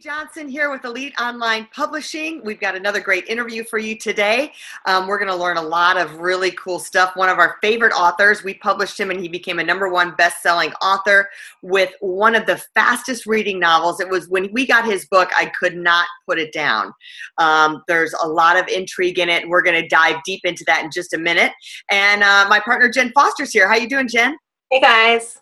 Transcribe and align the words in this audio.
Johnson 0.00 0.48
here 0.48 0.70
with 0.70 0.84
Elite 0.84 1.14
Online 1.20 1.66
Publishing. 1.74 2.40
We've 2.44 2.60
got 2.60 2.76
another 2.76 3.00
great 3.00 3.26
interview 3.26 3.64
for 3.64 3.78
you 3.78 3.98
today. 3.98 4.52
Um, 4.86 5.08
we're 5.08 5.18
going 5.18 5.30
to 5.30 5.36
learn 5.36 5.56
a 5.56 5.62
lot 5.62 5.96
of 5.96 6.20
really 6.20 6.52
cool 6.52 6.78
stuff. 6.78 7.16
One 7.16 7.28
of 7.28 7.38
our 7.38 7.56
favorite 7.60 7.92
authors, 7.92 8.44
we 8.44 8.54
published 8.54 8.98
him 8.98 9.10
and 9.10 9.20
he 9.20 9.28
became 9.28 9.58
a 9.58 9.64
number 9.64 9.88
one 9.88 10.14
best 10.14 10.40
selling 10.40 10.72
author 10.74 11.28
with 11.62 11.92
one 12.00 12.36
of 12.36 12.46
the 12.46 12.62
fastest 12.74 13.26
reading 13.26 13.58
novels. 13.58 13.98
It 14.00 14.08
was 14.08 14.28
when 14.28 14.52
we 14.52 14.66
got 14.66 14.84
his 14.84 15.06
book, 15.06 15.30
I 15.36 15.46
could 15.46 15.76
not 15.76 16.06
put 16.26 16.38
it 16.38 16.52
down. 16.52 16.92
Um, 17.38 17.82
there's 17.88 18.14
a 18.22 18.28
lot 18.28 18.56
of 18.56 18.68
intrigue 18.68 19.18
in 19.18 19.28
it. 19.28 19.48
We're 19.48 19.62
going 19.62 19.82
to 19.82 19.88
dive 19.88 20.16
deep 20.24 20.42
into 20.44 20.62
that 20.68 20.84
in 20.84 20.90
just 20.92 21.12
a 21.12 21.18
minute. 21.18 21.52
And 21.90 22.22
uh, 22.22 22.46
my 22.48 22.60
partner, 22.60 22.88
Jen 22.88 23.10
Foster's 23.14 23.52
here. 23.52 23.68
How 23.68 23.74
you 23.74 23.88
doing, 23.88 24.06
Jen? 24.06 24.36
Hey, 24.70 24.80
guys. 24.80 25.38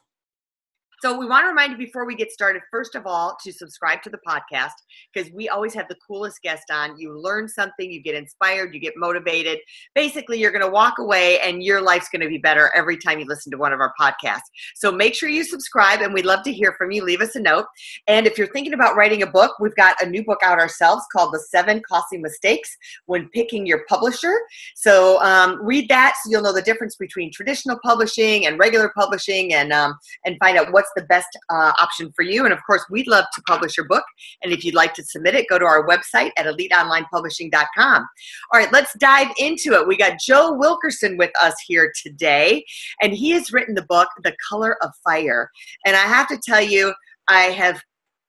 So 1.02 1.18
we 1.18 1.26
want 1.26 1.44
to 1.44 1.48
remind 1.48 1.72
you 1.72 1.78
before 1.78 2.06
we 2.06 2.14
get 2.14 2.32
started, 2.32 2.62
first 2.70 2.94
of 2.94 3.06
all, 3.06 3.36
to 3.44 3.52
subscribe 3.52 4.02
to 4.02 4.08
the 4.08 4.18
podcast 4.26 4.72
because 5.12 5.30
we 5.32 5.46
always 5.46 5.74
have 5.74 5.88
the 5.88 5.96
coolest 6.06 6.40
guest 6.40 6.70
on. 6.70 6.98
You 6.98 7.18
learn 7.20 7.48
something, 7.48 7.92
you 7.92 8.00
get 8.00 8.14
inspired, 8.14 8.72
you 8.72 8.80
get 8.80 8.94
motivated. 8.96 9.58
Basically, 9.94 10.38
you're 10.38 10.50
going 10.52 10.64
to 10.64 10.70
walk 10.70 10.98
away 10.98 11.38
and 11.40 11.62
your 11.62 11.82
life's 11.82 12.08
going 12.08 12.22
to 12.22 12.28
be 12.28 12.38
better 12.38 12.72
every 12.74 12.96
time 12.96 13.18
you 13.18 13.26
listen 13.26 13.52
to 13.52 13.58
one 13.58 13.74
of 13.74 13.80
our 13.80 13.92
podcasts. 14.00 14.48
So 14.74 14.90
make 14.90 15.14
sure 15.14 15.28
you 15.28 15.44
subscribe 15.44 16.00
and 16.00 16.14
we'd 16.14 16.24
love 16.24 16.42
to 16.44 16.52
hear 16.52 16.74
from 16.78 16.90
you. 16.90 17.04
Leave 17.04 17.20
us 17.20 17.36
a 17.36 17.40
note. 17.40 17.66
And 18.06 18.26
if 18.26 18.38
you're 18.38 18.46
thinking 18.46 18.72
about 18.72 18.96
writing 18.96 19.22
a 19.22 19.26
book, 19.26 19.56
we've 19.60 19.76
got 19.76 20.00
a 20.02 20.08
new 20.08 20.24
book 20.24 20.40
out 20.42 20.58
ourselves 20.58 21.04
called 21.12 21.34
The 21.34 21.40
Seven 21.40 21.82
Costly 21.86 22.16
Mistakes 22.16 22.74
When 23.04 23.28
Picking 23.34 23.66
Your 23.66 23.84
Publisher. 23.86 24.34
So 24.74 25.20
um, 25.20 25.62
read 25.62 25.90
that 25.90 26.14
so 26.22 26.30
you'll 26.30 26.42
know 26.42 26.54
the 26.54 26.62
difference 26.62 26.96
between 26.96 27.30
traditional 27.30 27.78
publishing 27.84 28.46
and 28.46 28.58
regular 28.58 28.90
publishing 28.96 29.52
and, 29.52 29.74
um, 29.74 29.98
and 30.24 30.38
find 30.38 30.56
out 30.56 30.72
what 30.72 30.85
what's 30.86 31.00
the 31.00 31.06
best 31.06 31.28
uh, 31.50 31.72
option 31.80 32.12
for 32.14 32.22
you. 32.22 32.44
And 32.44 32.52
of 32.52 32.60
course, 32.66 32.84
we'd 32.90 33.06
love 33.06 33.24
to 33.34 33.42
publish 33.42 33.76
your 33.76 33.86
book. 33.86 34.04
And 34.42 34.52
if 34.52 34.64
you'd 34.64 34.74
like 34.74 34.94
to 34.94 35.04
submit 35.04 35.34
it, 35.34 35.46
go 35.48 35.58
to 35.58 35.64
our 35.64 35.86
website 35.86 36.30
at 36.36 36.46
eliteonlinepublishing.com. 36.46 38.06
All 38.52 38.60
right, 38.60 38.72
let's 38.72 38.96
dive 38.98 39.28
into 39.38 39.72
it. 39.72 39.86
We 39.86 39.96
got 39.96 40.18
Joe 40.20 40.52
Wilkerson 40.52 41.16
with 41.16 41.30
us 41.42 41.54
here 41.66 41.92
today, 42.02 42.64
and 43.02 43.12
he 43.12 43.30
has 43.30 43.52
written 43.52 43.74
the 43.74 43.86
book, 43.88 44.08
The 44.22 44.36
Color 44.48 44.76
of 44.82 44.90
Fire. 45.04 45.50
And 45.84 45.96
I 45.96 46.00
have 46.00 46.28
to 46.28 46.38
tell 46.38 46.62
you, 46.62 46.92
I 47.28 47.42
have 47.42 47.80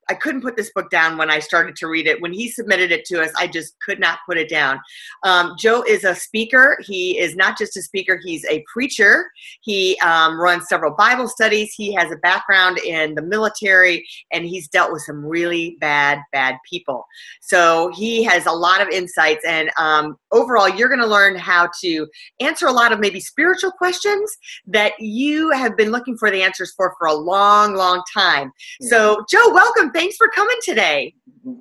I 0.10 0.14
couldn't 0.14 0.42
put 0.42 0.56
this 0.56 0.72
book 0.74 0.90
down 0.90 1.18
when 1.18 1.30
I 1.30 1.40
started 1.40 1.76
to 1.78 1.88
read 1.88 2.08
it. 2.08 2.22
When 2.22 2.34
he 2.34 2.50
submitted 2.50 2.92
it 2.92 3.06
to 3.06 3.22
us, 3.22 3.32
I 3.38 3.48
just 3.48 3.76
could 3.82 4.00
not 4.00 4.20
put 4.28 4.38
it 4.38 4.50
down. 4.50 4.80
Um, 5.24 5.56
Joe 5.60 5.84
is 5.88 6.04
a 6.04 6.16
speaker. 6.16 6.78
He 6.86 7.20
is 7.20 7.36
not 7.36 7.58
just 7.58 7.78
a 7.78 7.82
speaker, 7.82 8.20
he's 8.24 8.46
a 8.46 8.64
preacher. 8.72 9.30
He 9.62 10.00
um, 10.00 10.40
runs 10.40 10.68
several 10.70 10.94
Bible 10.94 11.28
studies. 11.28 11.74
He 11.74 11.94
has 11.94 12.12
a 12.12 12.18
background 12.18 12.78
in 12.80 13.16
the 13.16 13.22
military 13.22 14.08
and 14.32 14.46
he's 14.46 14.68
dealt 14.68 14.92
with 14.92 15.02
some 15.02 15.26
really 15.26 15.78
bad, 15.80 16.20
bad 16.32 16.56
people. 16.70 17.06
So 17.42 17.92
he 17.96 18.24
has 18.24 18.46
a 18.46 18.52
lot 18.52 18.82
of 18.82 18.88
insights. 18.90 19.44
And 19.46 19.70
um, 19.78 20.18
overall, 20.32 20.70
you're 20.70 20.90
going 20.90 21.02
to 21.02 21.08
learn 21.08 21.36
how 21.36 21.70
to 21.82 22.08
answer 22.40 22.68
a 22.68 22.72
lot 22.72 22.92
of 22.92 23.00
maybe 23.00 23.20
spiritual 23.20 23.72
questions 23.72 24.36
that 24.68 24.94
you 25.00 25.52
have 25.52 25.76
been 25.76 25.92
looking 25.92 26.18
for 26.18 26.32
the 26.32 26.42
answers 26.42 26.74
for 26.76 26.96
for 26.98 27.08
a 27.08 27.14
long, 27.14 27.76
long 27.76 28.02
time. 28.14 28.52
So, 28.82 29.26
Joe, 29.30 29.54
welcome 29.54 29.92
thanks 29.98 30.16
for 30.16 30.28
coming 30.28 30.58
today. 30.64 31.16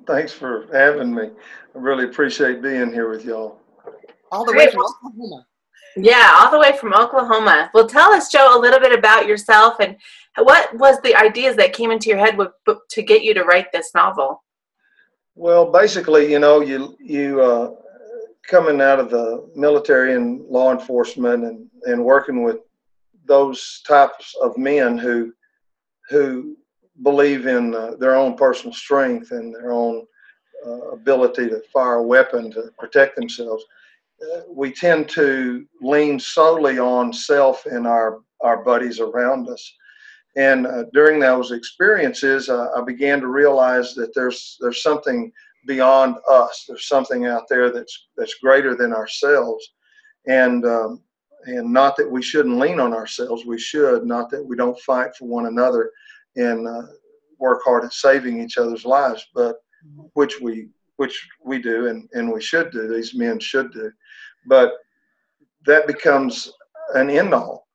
Thanks 0.05 0.31
for 0.31 0.67
having 0.71 1.13
me. 1.13 1.23
I 1.23 1.77
really 1.77 2.05
appreciate 2.05 2.61
being 2.61 2.93
here 2.93 3.09
with 3.09 3.25
y'all. 3.25 3.59
All 4.31 4.45
the 4.45 4.53
way 4.53 4.69
from 4.69 4.83
Oklahoma. 4.83 5.47
Yeah, 5.95 6.31
all 6.35 6.51
the 6.51 6.59
way 6.59 6.77
from 6.77 6.93
Oklahoma. 6.93 7.71
Well, 7.73 7.87
tell 7.87 8.13
us, 8.13 8.29
Joe, 8.29 8.55
a 8.55 8.59
little 8.59 8.79
bit 8.79 8.97
about 8.97 9.25
yourself 9.25 9.77
and 9.79 9.97
what 10.37 10.77
was 10.77 11.01
the 11.01 11.15
ideas 11.15 11.55
that 11.55 11.73
came 11.73 11.89
into 11.89 12.09
your 12.09 12.19
head 12.19 12.37
with, 12.37 12.51
to 12.89 13.01
get 13.01 13.23
you 13.23 13.33
to 13.33 13.43
write 13.43 13.71
this 13.71 13.89
novel? 13.95 14.43
Well, 15.33 15.71
basically, 15.71 16.31
you 16.31 16.37
know, 16.37 16.61
you 16.61 16.95
you 16.99 17.41
uh, 17.41 17.71
coming 18.47 18.81
out 18.81 18.99
of 18.99 19.09
the 19.09 19.49
military 19.55 20.13
and 20.13 20.45
law 20.45 20.71
enforcement 20.71 21.43
and 21.43 21.67
and 21.85 22.03
working 22.03 22.43
with 22.43 22.57
those 23.25 23.81
types 23.87 24.35
of 24.41 24.57
men 24.57 24.97
who 24.97 25.33
who 26.09 26.55
believe 27.03 27.47
in 27.47 27.75
uh, 27.75 27.91
their 27.99 28.15
own 28.15 28.35
personal 28.35 28.73
strength 28.73 29.31
and 29.31 29.53
their 29.53 29.71
own 29.71 30.05
uh, 30.65 30.91
ability 30.91 31.49
to 31.49 31.61
fire 31.71 31.95
a 31.95 32.03
weapon 32.03 32.51
to 32.51 32.71
protect 32.77 33.15
themselves, 33.15 33.63
uh, 34.21 34.41
we 34.49 34.71
tend 34.71 35.07
to 35.09 35.65
lean 35.81 36.19
solely 36.19 36.79
on 36.79 37.13
self 37.13 37.65
and 37.65 37.85
our, 37.85 38.19
our 38.41 38.63
buddies 38.63 38.99
around 38.99 39.47
us. 39.49 39.73
And 40.35 40.67
uh, 40.67 40.83
during 40.93 41.19
those 41.19 41.51
experiences, 41.51 42.49
uh, 42.49 42.69
I 42.75 42.81
began 42.81 43.19
to 43.21 43.27
realize 43.27 43.95
that 43.95 44.13
there's 44.13 44.57
there's 44.59 44.83
something 44.83 45.31
beyond 45.65 46.17
us. 46.29 46.65
There's 46.67 46.87
something 46.87 47.25
out 47.25 47.47
there 47.49 47.71
that's 47.71 48.07
that's 48.15 48.35
greater 48.35 48.75
than 48.75 48.93
ourselves, 48.93 49.73
and 50.27 50.63
um, 50.63 51.01
and 51.45 51.73
not 51.73 51.95
that 51.97 52.09
we 52.09 52.21
shouldn't 52.21 52.59
lean 52.59 52.79
on 52.79 52.93
ourselves. 52.93 53.45
We 53.47 53.57
should. 53.57 54.05
Not 54.05 54.29
that 54.29 54.45
we 54.45 54.55
don't 54.55 54.79
fight 54.81 55.15
for 55.15 55.25
one 55.25 55.47
another 55.47 55.91
and 56.37 56.67
uh, 56.67 56.83
work 57.39 57.61
hard 57.63 57.83
at 57.83 57.93
saving 57.93 58.41
each 58.41 58.57
other's 58.57 58.85
lives, 58.85 59.25
but 59.33 59.57
which 60.13 60.39
we 60.39 60.69
which 60.95 61.29
we 61.43 61.59
do 61.59 61.87
and, 61.87 62.09
and 62.13 62.31
we 62.31 62.41
should 62.41 62.71
do. 62.71 62.87
These 62.87 63.13
men 63.13 63.39
should 63.39 63.71
do, 63.71 63.91
but 64.47 64.73
that 65.65 65.85
becomes 65.85 66.51
an 66.95 67.09
end 67.09 67.33
all. 67.33 67.67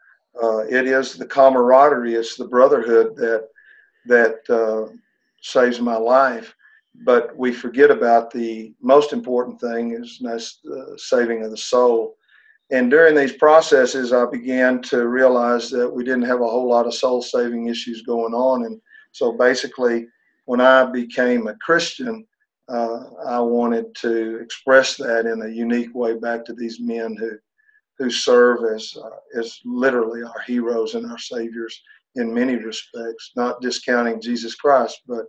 Uh, 0.43 0.61
it 0.61 0.87
is 0.87 1.15
the 1.15 1.27
camaraderie, 1.27 2.15
it's 2.15 2.37
the 2.37 2.49
brotherhood 2.49 3.15
that 3.17 3.49
that 4.07 4.39
uh, 4.51 4.93
saves 5.43 5.81
my 5.81 5.97
life. 5.97 6.55
But 7.05 7.37
we 7.37 7.53
forget 7.53 7.91
about 7.91 8.31
the 8.31 8.75
most 8.81 9.13
important 9.13 9.61
thing 9.61 9.93
is 9.93 10.19
that's 10.21 10.61
the 10.63 10.95
saving 10.99 11.45
of 11.45 11.51
the 11.51 11.57
soul. 11.57 12.17
And 12.73 12.91
during 12.91 13.15
these 13.15 13.35
processes, 13.35 14.15
I 14.15 14.25
began 14.25 14.81
to 14.85 15.07
realize 15.07 15.69
that 15.71 15.89
we 15.89 16.05
didn't 16.05 16.23
have 16.23 16.41
a 16.41 16.49
whole 16.49 16.67
lot 16.67 16.87
of 16.87 16.95
soul 16.95 17.21
saving 17.21 17.67
issues 17.67 18.01
going 18.01 18.33
on. 18.33 18.65
And 18.65 18.81
so 19.13 19.33
basically, 19.33 20.07
when 20.47 20.63
I 20.63 20.87
became 20.87 21.47
a 21.47 21.57
Christian, 21.57 22.27
uh, 22.71 23.01
I 23.27 23.41
wanted 23.41 23.95
to 23.97 24.37
express 24.37 24.97
that 24.97 25.27
in 25.27 25.43
a 25.43 25.49
unique 25.49 25.95
way 25.95 26.15
back 26.17 26.47
to 26.47 26.55
these 26.55 26.81
men 26.81 27.15
who 27.17 27.33
who 27.99 28.11
serve 28.11 28.65
as 28.75 28.97
uh, 28.97 29.39
as 29.39 29.61
literally 29.67 30.23
our 30.23 30.41
heroes 30.47 30.95
and 30.95 31.11
our 31.11 31.19
saviors 31.19 31.83
in 32.15 32.33
many 32.33 32.57
respects, 32.57 33.33
not 33.37 33.61
discounting 33.61 34.21
Jesus 34.21 34.55
Christ, 34.55 35.03
but 35.07 35.27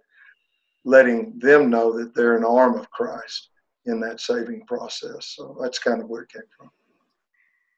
letting 0.86 1.38
them 1.40 1.70
know 1.70 1.92
that 1.98 2.16
they're 2.16 2.38
an 2.38 2.46
arm 2.46 2.78
of 2.78 2.90
Christ 2.92 3.50
in 3.86 4.00
that 4.00 4.22
saving 4.22 4.66
process. 4.66 5.34
So 5.36 5.58
that's 5.62 5.80
kind 5.80 6.02
of 6.02 6.08
where 6.08 6.22
it 6.22 6.32
came 6.32 6.42
from. 6.58 6.72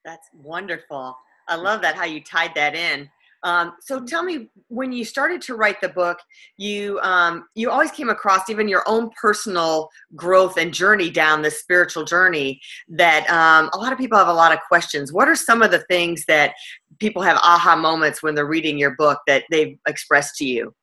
That's 0.05 0.29
wonderful. 0.33 1.17
I 1.47 1.55
love 1.55 1.81
that 1.81 1.95
how 1.95 2.05
you 2.05 2.23
tied 2.23 2.53
that 2.55 2.75
in. 2.75 3.09
Um, 3.43 3.73
so 3.79 4.03
tell 4.03 4.23
me, 4.23 4.49
when 4.69 4.91
you 4.91 5.05
started 5.05 5.39
to 5.43 5.55
write 5.55 5.79
the 5.79 5.89
book, 5.89 6.17
you 6.57 6.99
um, 7.01 7.45
you 7.53 7.69
always 7.69 7.91
came 7.91 8.09
across 8.09 8.49
even 8.49 8.67
your 8.67 8.83
own 8.87 9.11
personal 9.19 9.89
growth 10.15 10.57
and 10.57 10.73
journey 10.73 11.11
down 11.11 11.43
this 11.43 11.59
spiritual 11.59 12.05
journey. 12.05 12.59
That 12.87 13.29
um, 13.29 13.69
a 13.73 13.77
lot 13.77 13.93
of 13.93 13.99
people 13.99 14.17
have 14.17 14.29
a 14.29 14.33
lot 14.33 14.51
of 14.51 14.59
questions. 14.67 15.13
What 15.13 15.27
are 15.27 15.35
some 15.35 15.61
of 15.61 15.69
the 15.69 15.83
things 15.89 16.25
that 16.27 16.55
people 16.99 17.21
have 17.21 17.37
aha 17.37 17.75
moments 17.75 18.23
when 18.23 18.33
they're 18.33 18.47
reading 18.47 18.79
your 18.79 18.95
book 18.95 19.19
that 19.27 19.43
they've 19.51 19.77
expressed 19.87 20.37
to 20.37 20.45
you? 20.45 20.73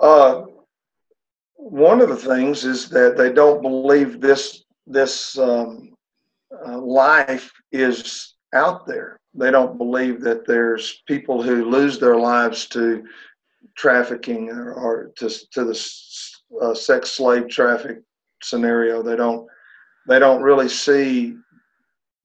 Uh, 0.00 0.42
one 1.56 2.00
of 2.00 2.08
the 2.08 2.16
things 2.16 2.64
is 2.64 2.88
that 2.90 3.16
they 3.16 3.32
don't 3.32 3.62
believe 3.62 4.20
this 4.20 4.64
this 4.86 5.36
um, 5.38 5.94
uh, 6.66 6.78
life 6.78 7.50
is 7.72 8.34
out 8.54 8.86
there. 8.86 9.18
They 9.34 9.50
don't 9.50 9.78
believe 9.78 10.20
that 10.22 10.46
there's 10.46 11.02
people 11.06 11.42
who 11.42 11.70
lose 11.70 11.98
their 11.98 12.16
lives 12.16 12.66
to 12.68 13.04
trafficking 13.76 14.50
or, 14.50 14.72
or 14.74 15.12
to, 15.16 15.30
to 15.52 15.64
the 15.64 15.90
uh, 16.60 16.74
sex 16.74 17.12
slave 17.12 17.48
traffic 17.48 18.02
scenario. 18.42 19.02
They 19.02 19.16
don't 19.16 19.46
they 20.08 20.18
don't 20.18 20.42
really 20.42 20.68
see 20.68 21.36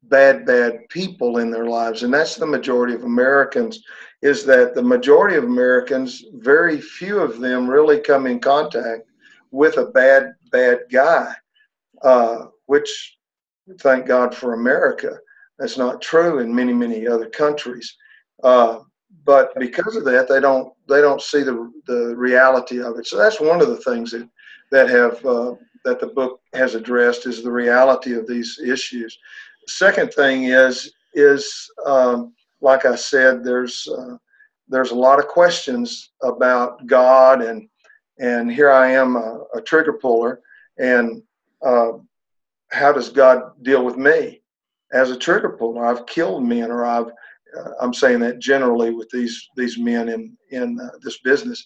bad 0.03 0.45
bad 0.45 0.87
people 0.89 1.37
in 1.37 1.51
their 1.51 1.65
lives, 1.65 2.03
and 2.03 2.13
that's 2.13 2.35
the 2.35 2.45
majority 2.45 2.93
of 2.93 3.03
Americans. 3.03 3.83
Is 4.21 4.45
that 4.45 4.73
the 4.73 4.81
majority 4.81 5.35
of 5.35 5.43
Americans? 5.43 6.23
Very 6.35 6.81
few 6.81 7.19
of 7.19 7.39
them 7.39 7.69
really 7.69 7.99
come 7.99 8.25
in 8.25 8.39
contact 8.39 9.03
with 9.51 9.77
a 9.77 9.85
bad, 9.85 10.33
bad 10.51 10.79
guy, 10.91 11.33
uh, 12.01 12.45
which 12.65 13.17
thank 13.79 14.05
God 14.07 14.33
for 14.33 14.53
America. 14.53 15.19
That's 15.59 15.77
not 15.77 16.01
true 16.01 16.39
in 16.39 16.53
many, 16.53 16.73
many 16.73 17.07
other 17.07 17.29
countries. 17.29 17.95
Uh, 18.43 18.79
but 19.23 19.53
because 19.57 19.95
of 19.95 20.05
that, 20.05 20.27
they 20.27 20.39
don't 20.39 20.73
they 20.87 21.01
don't 21.01 21.21
see 21.21 21.41
the 21.41 21.71
the 21.87 22.15
reality 22.15 22.81
of 22.81 22.97
it. 22.97 23.07
So 23.07 23.17
that's 23.17 23.39
one 23.39 23.61
of 23.61 23.69
the 23.69 23.77
things 23.77 24.11
that 24.11 24.29
that 24.71 24.89
have 24.89 25.25
uh, 25.25 25.55
that 25.83 25.99
the 25.99 26.07
book 26.07 26.41
has 26.53 26.75
addressed 26.75 27.25
is 27.25 27.41
the 27.43 27.51
reality 27.51 28.13
of 28.13 28.27
these 28.27 28.59
issues. 28.59 29.17
Second 29.67 30.13
thing 30.13 30.45
is 30.45 30.93
is 31.13 31.69
um, 31.85 32.33
like 32.61 32.85
I 32.85 32.95
said, 32.95 33.43
there's 33.43 33.87
uh, 33.87 34.17
there's 34.67 34.91
a 34.91 34.95
lot 34.95 35.19
of 35.19 35.27
questions 35.27 36.11
about 36.21 36.85
God 36.85 37.41
and 37.41 37.67
and 38.19 38.51
here 38.51 38.71
I 38.71 38.91
am 38.91 39.15
a, 39.15 39.43
a 39.55 39.61
trigger 39.61 39.93
puller 39.93 40.41
and 40.77 41.21
uh, 41.65 41.93
how 42.71 42.91
does 42.91 43.09
God 43.09 43.51
deal 43.63 43.83
with 43.83 43.97
me 43.97 44.41
as 44.93 45.11
a 45.11 45.17
trigger 45.17 45.49
puller? 45.49 45.85
I've 45.85 46.05
killed 46.05 46.43
men 46.43 46.71
or 46.71 46.85
I've 46.85 47.11
uh, 47.57 47.71
I'm 47.79 47.93
saying 47.93 48.19
that 48.19 48.39
generally 48.39 48.91
with 48.91 49.09
these 49.09 49.49
these 49.55 49.77
men 49.77 50.09
in 50.09 50.37
in 50.51 50.79
uh, 50.79 50.97
this 51.01 51.19
business, 51.19 51.65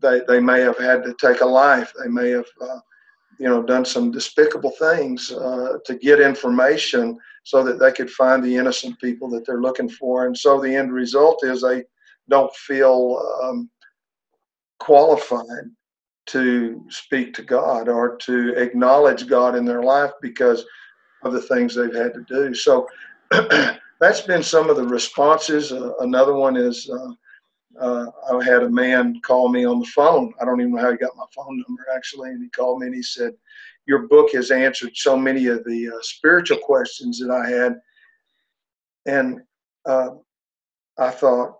they 0.00 0.22
they 0.28 0.40
may 0.40 0.60
have 0.60 0.78
had 0.78 1.02
to 1.04 1.14
take 1.20 1.40
a 1.40 1.46
life. 1.46 1.92
They 2.02 2.08
may 2.08 2.30
have 2.30 2.46
uh, 2.60 2.80
you 3.38 3.48
know 3.48 3.62
done 3.62 3.84
some 3.84 4.10
despicable 4.10 4.72
things 4.78 5.32
uh, 5.32 5.78
to 5.84 5.94
get 5.96 6.20
information 6.20 7.18
so 7.44 7.62
that 7.62 7.78
they 7.78 7.92
could 7.92 8.10
find 8.10 8.42
the 8.42 8.56
innocent 8.56 8.98
people 9.00 9.28
that 9.30 9.46
they're 9.46 9.60
looking 9.60 9.88
for. 9.88 10.26
And 10.26 10.36
so 10.36 10.60
the 10.60 10.74
end 10.74 10.92
result 10.92 11.44
is 11.44 11.62
they 11.62 11.84
don't 12.28 12.52
feel 12.54 13.22
um, 13.42 13.70
qualified 14.80 15.70
to 16.26 16.84
speak 16.88 17.32
to 17.34 17.42
God 17.42 17.88
or 17.88 18.16
to 18.16 18.54
acknowledge 18.56 19.28
God 19.28 19.54
in 19.54 19.64
their 19.64 19.82
life 19.82 20.10
because 20.20 20.64
of 21.26 21.32
the 21.32 21.40
things 21.40 21.74
they've 21.74 21.94
had 21.94 22.14
to 22.14 22.24
do. 22.28 22.54
So 22.54 22.88
that's 24.00 24.20
been 24.22 24.42
some 24.42 24.70
of 24.70 24.76
the 24.76 24.86
responses. 24.86 25.72
Uh, 25.72 25.92
another 26.00 26.34
one 26.34 26.56
is 26.56 26.88
uh, 26.90 27.12
uh, 27.78 28.06
I 28.32 28.44
had 28.44 28.62
a 28.62 28.70
man 28.70 29.20
call 29.20 29.48
me 29.48 29.64
on 29.64 29.80
the 29.80 29.86
phone. 29.86 30.32
I 30.40 30.44
don't 30.44 30.60
even 30.60 30.74
know 30.74 30.80
how 30.80 30.92
he 30.92 30.96
got 30.96 31.16
my 31.16 31.26
phone 31.34 31.62
number 31.66 31.84
actually, 31.94 32.30
and 32.30 32.42
he 32.42 32.48
called 32.48 32.80
me 32.80 32.86
and 32.86 32.94
he 32.94 33.02
said, 33.02 33.32
"Your 33.86 34.06
book 34.06 34.30
has 34.32 34.50
answered 34.50 34.92
so 34.94 35.16
many 35.16 35.46
of 35.46 35.64
the 35.64 35.88
uh, 35.88 36.00
spiritual 36.00 36.58
questions 36.58 37.18
that 37.18 37.30
I 37.30 37.48
had," 37.48 37.80
and 39.04 39.42
uh, 39.84 40.10
I 40.98 41.10
thought, 41.10 41.58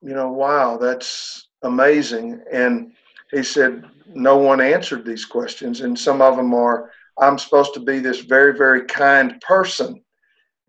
you 0.00 0.14
know, 0.14 0.32
wow, 0.32 0.76
that's 0.76 1.48
amazing. 1.62 2.42
And 2.50 2.92
he 3.30 3.42
said, 3.42 3.84
no 4.14 4.36
one 4.36 4.60
answered 4.60 5.04
these 5.04 5.24
questions, 5.24 5.80
and 5.80 5.98
some 5.98 6.20
of 6.20 6.36
them 6.36 6.54
are, 6.54 6.90
I'm 7.18 7.38
supposed 7.38 7.74
to 7.74 7.80
be 7.80 7.98
this 7.98 8.20
very, 8.20 8.56
very 8.56 8.84
kind 8.84 9.40
person, 9.40 10.02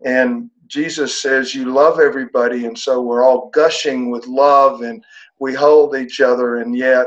and 0.04 0.50
Jesus 0.66 1.20
says 1.20 1.54
you 1.54 1.66
love 1.66 2.00
everybody, 2.00 2.66
and 2.66 2.78
so 2.78 3.00
we're 3.00 3.22
all 3.22 3.50
gushing 3.50 4.10
with 4.10 4.26
love, 4.26 4.82
and 4.82 5.04
we 5.38 5.54
hold 5.54 5.96
each 5.96 6.20
other, 6.20 6.56
and 6.56 6.76
yet, 6.76 7.06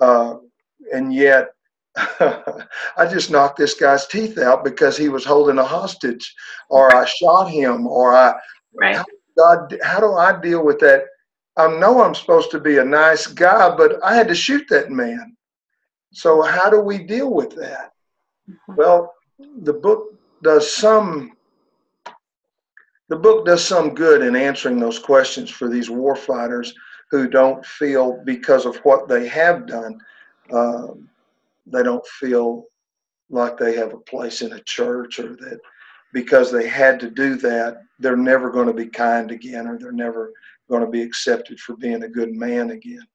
uh, 0.00 0.36
and 0.92 1.12
yet, 1.12 1.48
I 1.96 3.06
just 3.10 3.30
knocked 3.30 3.58
this 3.58 3.74
guy's 3.74 4.06
teeth 4.06 4.38
out 4.38 4.64
because 4.64 4.96
he 4.96 5.08
was 5.08 5.24
holding 5.24 5.58
a 5.58 5.64
hostage, 5.64 6.34
or 6.68 6.94
I 6.94 7.04
shot 7.04 7.50
him, 7.50 7.86
or 7.86 8.14
I. 8.14 8.34
Right. 8.74 8.96
How, 8.96 9.04
God, 9.36 9.78
how 9.82 10.00
do 10.00 10.14
I 10.14 10.40
deal 10.40 10.64
with 10.64 10.78
that? 10.80 11.04
I 11.56 11.66
know 11.78 12.02
I'm 12.02 12.14
supposed 12.14 12.50
to 12.52 12.60
be 12.60 12.78
a 12.78 12.84
nice 12.84 13.26
guy, 13.26 13.74
but 13.74 14.02
I 14.04 14.14
had 14.14 14.28
to 14.28 14.34
shoot 14.34 14.64
that 14.70 14.90
man. 14.90 15.36
So 16.12 16.42
how 16.42 16.70
do 16.70 16.80
we 16.80 16.98
deal 16.98 17.32
with 17.32 17.54
that? 17.56 17.92
Mm-hmm. 18.50 18.74
Well, 18.76 19.14
the 19.62 19.72
book 19.72 20.14
does 20.42 20.70
some 20.70 21.32
the 23.08 23.16
book 23.16 23.44
does 23.44 23.64
some 23.64 23.94
good 23.94 24.22
in 24.22 24.36
answering 24.36 24.78
those 24.78 24.98
questions 24.98 25.50
for 25.50 25.68
these 25.68 25.90
war 25.90 26.14
fighters 26.14 26.72
who 27.10 27.28
don't 27.28 27.64
feel 27.66 28.22
because 28.24 28.66
of 28.66 28.76
what 28.78 29.08
they 29.08 29.26
have 29.26 29.66
done 29.66 29.98
um, 30.52 31.08
they 31.66 31.82
don't 31.82 32.06
feel 32.06 32.66
like 33.28 33.56
they 33.56 33.74
have 33.74 33.92
a 33.92 33.98
place 33.98 34.42
in 34.42 34.52
a 34.52 34.60
church 34.60 35.18
or 35.18 35.36
that 35.36 35.58
because 36.12 36.50
they 36.50 36.68
had 36.68 36.98
to 37.00 37.10
do 37.10 37.34
that 37.36 37.82
they're 37.98 38.16
never 38.16 38.50
going 38.50 38.66
to 38.66 38.72
be 38.72 38.86
kind 38.86 39.30
again 39.30 39.66
or 39.66 39.78
they're 39.78 39.92
never 39.92 40.32
going 40.68 40.82
to 40.82 40.90
be 40.90 41.02
accepted 41.02 41.58
for 41.58 41.76
being 41.76 42.04
a 42.04 42.08
good 42.08 42.32
man 42.32 42.70
again 42.70 43.06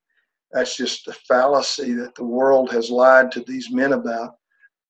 that's 0.51 0.77
just 0.77 1.07
a 1.07 1.13
fallacy 1.13 1.93
that 1.93 2.15
the 2.15 2.23
world 2.23 2.71
has 2.71 2.89
lied 2.89 3.31
to 3.31 3.41
these 3.41 3.71
men 3.71 3.93
about 3.93 4.35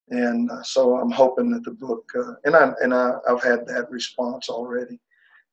and 0.10 0.50
uh, 0.52 0.64
so 0.64 0.98
I'm 0.98 1.12
hoping 1.12 1.52
that 1.52 1.64
the 1.64 1.72
book, 1.72 2.10
uh, 2.18 2.34
and 2.44 2.56
I 2.56 2.72
and 2.82 2.94
I, 2.94 3.14
have 3.28 3.44
had 3.44 3.66
that 3.68 3.90
response 3.90 4.50
already, 4.50 5.00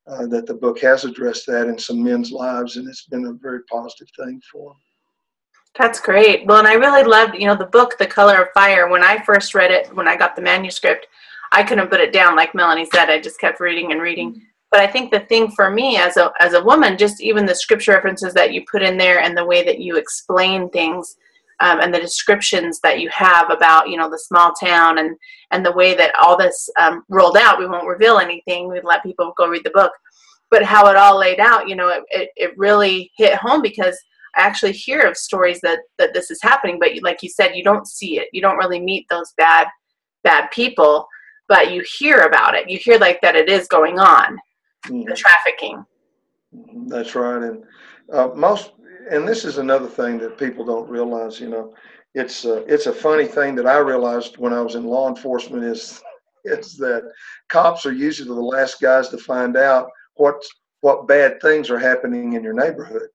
uh, 0.06 0.26
that 0.26 0.46
the 0.46 0.54
book 0.54 0.80
has 0.80 1.04
addressed 1.04 1.46
that 1.46 1.68
in 1.68 1.78
some 1.78 2.02
men's 2.02 2.32
lives, 2.32 2.76
and 2.76 2.88
it's 2.88 3.06
been 3.06 3.26
a 3.26 3.32
very 3.32 3.62
positive 3.64 4.08
thing 4.18 4.40
for 4.50 4.70
them. 4.70 4.80
That's 5.78 6.00
great. 6.00 6.46
Well, 6.46 6.58
and 6.58 6.68
I 6.68 6.74
really 6.74 7.04
loved, 7.04 7.34
you 7.34 7.46
know, 7.46 7.56
the 7.56 7.64
book, 7.64 7.96
The 7.96 8.06
Color 8.06 8.42
of 8.42 8.48
Fire. 8.52 8.88
When 8.88 9.02
I 9.02 9.22
first 9.24 9.54
read 9.54 9.70
it, 9.70 9.94
when 9.96 10.06
I 10.06 10.16
got 10.16 10.36
the 10.36 10.42
manuscript, 10.42 11.06
I 11.50 11.62
couldn't 11.62 11.88
put 11.88 12.00
it 12.00 12.12
down. 12.12 12.36
Like 12.36 12.54
Melanie 12.54 12.88
said, 12.92 13.08
I 13.08 13.20
just 13.20 13.40
kept 13.40 13.58
reading 13.58 13.92
and 13.92 14.02
reading. 14.02 14.42
But 14.70 14.80
I 14.80 14.86
think 14.86 15.10
the 15.10 15.20
thing 15.20 15.50
for 15.50 15.70
me 15.70 15.96
as 15.96 16.16
a 16.16 16.30
as 16.40 16.54
a 16.54 16.62
woman, 16.62 16.98
just 16.98 17.22
even 17.22 17.46
the 17.46 17.54
scripture 17.54 17.92
references 17.92 18.34
that 18.34 18.52
you 18.52 18.64
put 18.70 18.82
in 18.82 18.98
there 18.98 19.20
and 19.20 19.36
the 19.36 19.44
way 19.44 19.64
that 19.64 19.78
you 19.78 19.96
explain 19.96 20.68
things 20.70 21.16
um, 21.62 21.80
and 21.80 21.94
the 21.94 22.00
descriptions 22.00 22.80
that 22.80 23.00
you 23.00 23.08
have 23.10 23.50
about 23.50 23.88
you 23.88 23.96
know 23.96 24.10
the 24.10 24.18
small 24.18 24.52
town 24.52 24.98
and 24.98 25.16
and 25.52 25.64
the 25.64 25.72
way 25.72 25.94
that 25.94 26.14
all 26.20 26.36
this 26.36 26.68
um, 26.78 27.04
rolled 27.08 27.36
out 27.36 27.58
we 27.58 27.66
won't 27.66 27.86
reveal 27.86 28.18
anything 28.18 28.68
we'd 28.68 28.84
let 28.84 29.02
people 29.02 29.32
go 29.38 29.48
read 29.48 29.64
the 29.64 29.70
book. 29.70 29.92
But 30.50 30.64
how 30.64 30.88
it 30.88 30.96
all 30.96 31.18
laid 31.18 31.40
out 31.40 31.68
you 31.68 31.76
know 31.76 31.88
it, 31.88 32.02
it, 32.10 32.28
it 32.36 32.58
really 32.58 33.10
hit 33.16 33.36
home 33.36 33.62
because 33.62 33.98
i 34.36 34.40
actually 34.40 34.72
hear 34.72 35.02
of 35.02 35.16
stories 35.16 35.60
that 35.62 35.80
that 35.98 36.12
this 36.14 36.30
is 36.30 36.42
happening 36.42 36.78
but 36.80 36.90
like 37.02 37.22
you 37.22 37.30
said 37.30 37.54
you 37.54 37.64
don't 37.64 37.86
see 37.86 38.18
it. 38.18 38.28
You 38.32 38.42
don't 38.42 38.58
really 38.58 38.80
meet 38.80 39.06
those 39.08 39.32
bad 39.38 39.68
bad 40.24 40.50
people 40.50 41.06
but 41.48 41.72
you 41.72 41.84
hear 41.98 42.20
about 42.20 42.54
it. 42.54 42.68
You 42.68 42.78
hear 42.78 42.98
like 42.98 43.20
that 43.20 43.36
it 43.36 43.48
is 43.48 43.66
going 43.68 43.98
on 43.98 44.38
mm-hmm. 44.86 45.08
the 45.08 45.14
trafficking 45.14 45.84
that's 46.86 47.14
right 47.14 47.42
and 47.42 47.64
uh, 48.12 48.28
most 48.34 48.72
and 49.10 49.26
this 49.26 49.44
is 49.44 49.58
another 49.58 49.88
thing 49.88 50.18
that 50.18 50.38
people 50.38 50.64
don't 50.64 50.88
realize. 50.88 51.40
You 51.40 51.48
know, 51.48 51.74
it's 52.14 52.44
a, 52.44 52.58
it's 52.72 52.86
a 52.86 52.92
funny 52.92 53.26
thing 53.26 53.54
that 53.56 53.66
I 53.66 53.78
realized 53.78 54.38
when 54.38 54.52
I 54.52 54.60
was 54.60 54.74
in 54.74 54.84
law 54.84 55.08
enforcement 55.08 55.64
is 55.64 56.02
is 56.44 56.76
that 56.76 57.08
cops 57.48 57.86
are 57.86 57.92
usually 57.92 58.28
the 58.28 58.34
last 58.34 58.80
guys 58.80 59.08
to 59.10 59.18
find 59.18 59.56
out 59.56 59.88
what 60.14 60.42
what 60.80 61.06
bad 61.06 61.40
things 61.40 61.70
are 61.70 61.78
happening 61.78 62.32
in 62.32 62.42
your 62.42 62.52
neighborhood. 62.52 63.08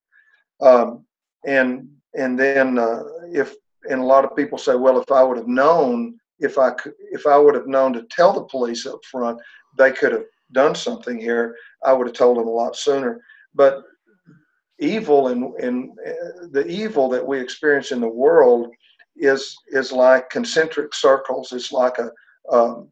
Um, 0.62 1.06
and 1.46 1.90
and 2.16 2.40
then 2.40 2.80
uh, 2.80 3.04
if 3.32 3.56
and 3.90 4.02
a 4.02 4.06
lot 4.06 4.26
of 4.26 4.36
people 4.36 4.58
say, 4.58 4.76
well, 4.76 5.00
if 5.00 5.12
I 5.12 5.24
would 5.24 5.38
have 5.38 5.48
known, 5.48 6.18
if 6.40 6.58
I 6.58 6.72
could, 6.72 6.94
if 7.12 7.26
I 7.26 7.38
would 7.38 7.56
have 7.56 7.68
known 7.68 7.94
to 7.94 8.04
tell 8.10 8.34
the 8.34 8.44
police 8.44 8.86
up 8.86 9.04
front, 9.06 9.40
they 9.78 9.92
could 9.92 10.12
have 10.12 10.26
done 10.52 10.76
something 10.76 11.20
here. 11.20 11.56
I 11.86 11.94
would 11.94 12.08
have 12.08 12.16
told 12.16 12.38
them 12.38 12.48
a 12.48 12.52
lot 12.52 12.76
sooner. 12.76 13.22
But 13.54 13.84
evil 14.80 15.30
and, 15.30 15.92
uh, 16.06 16.48
the 16.52 16.66
evil 16.68 17.10
that 17.10 17.26
we 17.26 17.40
experience 17.40 17.92
in 17.92 18.02
the 18.02 18.08
world 18.08 18.68
is 19.16 19.58
is 19.70 19.92
like 19.92 20.30
concentric 20.30 20.94
circles. 20.94 21.52
It's 21.52 21.72
like 21.72 21.98
a 21.98 22.12
um, 22.56 22.90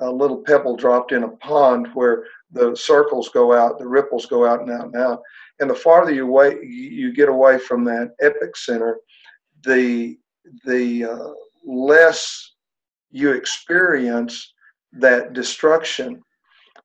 a 0.00 0.10
little 0.10 0.42
pebble 0.42 0.76
dropped 0.76 1.12
in 1.12 1.24
a 1.24 1.36
pond 1.38 1.88
where 1.94 2.24
the 2.52 2.76
circles 2.76 3.30
go 3.30 3.54
out, 3.54 3.78
the 3.78 3.88
ripples 3.88 4.26
go 4.26 4.46
out 4.46 4.60
and 4.60 4.70
out 4.70 4.86
and 4.86 4.96
out. 4.96 5.20
And 5.58 5.70
the 5.70 5.74
farther 5.74 6.12
you 6.12 6.24
away 6.24 6.58
you 6.62 7.12
get 7.12 7.28
away 7.28 7.58
from 7.58 7.84
that 7.84 8.14
epicenter, 8.22 8.94
the 9.64 10.18
the 10.64 11.04
uh, 11.04 11.32
less 11.64 12.52
you 13.10 13.32
experience 13.32 14.52
that 14.92 15.32
destruction. 15.32 16.22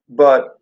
But 0.08 0.58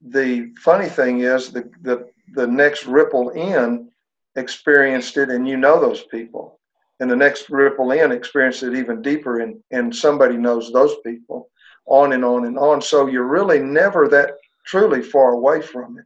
the 0.00 0.52
funny 0.58 0.88
thing 0.88 1.20
is 1.20 1.52
the, 1.52 1.70
the 1.82 2.08
the 2.32 2.46
next 2.46 2.86
ripple 2.86 3.30
in 3.30 3.90
experienced 4.36 5.16
it 5.16 5.30
and 5.30 5.46
you 5.46 5.56
know 5.56 5.80
those 5.80 6.04
people. 6.04 6.58
And 7.00 7.10
the 7.10 7.16
next 7.16 7.50
ripple 7.50 7.90
in 7.92 8.12
experienced 8.12 8.62
it 8.62 8.74
even 8.74 9.02
deeper 9.02 9.40
and, 9.40 9.60
and 9.70 9.94
somebody 9.94 10.36
knows 10.36 10.72
those 10.72 10.96
people 11.04 11.50
on 11.86 12.12
and 12.12 12.24
on 12.24 12.46
and 12.46 12.58
on. 12.58 12.80
So 12.80 13.06
you're 13.06 13.26
really 13.26 13.58
never 13.58 14.08
that 14.08 14.32
truly 14.64 15.02
far 15.02 15.32
away 15.32 15.60
from 15.60 15.98
it. 15.98 16.04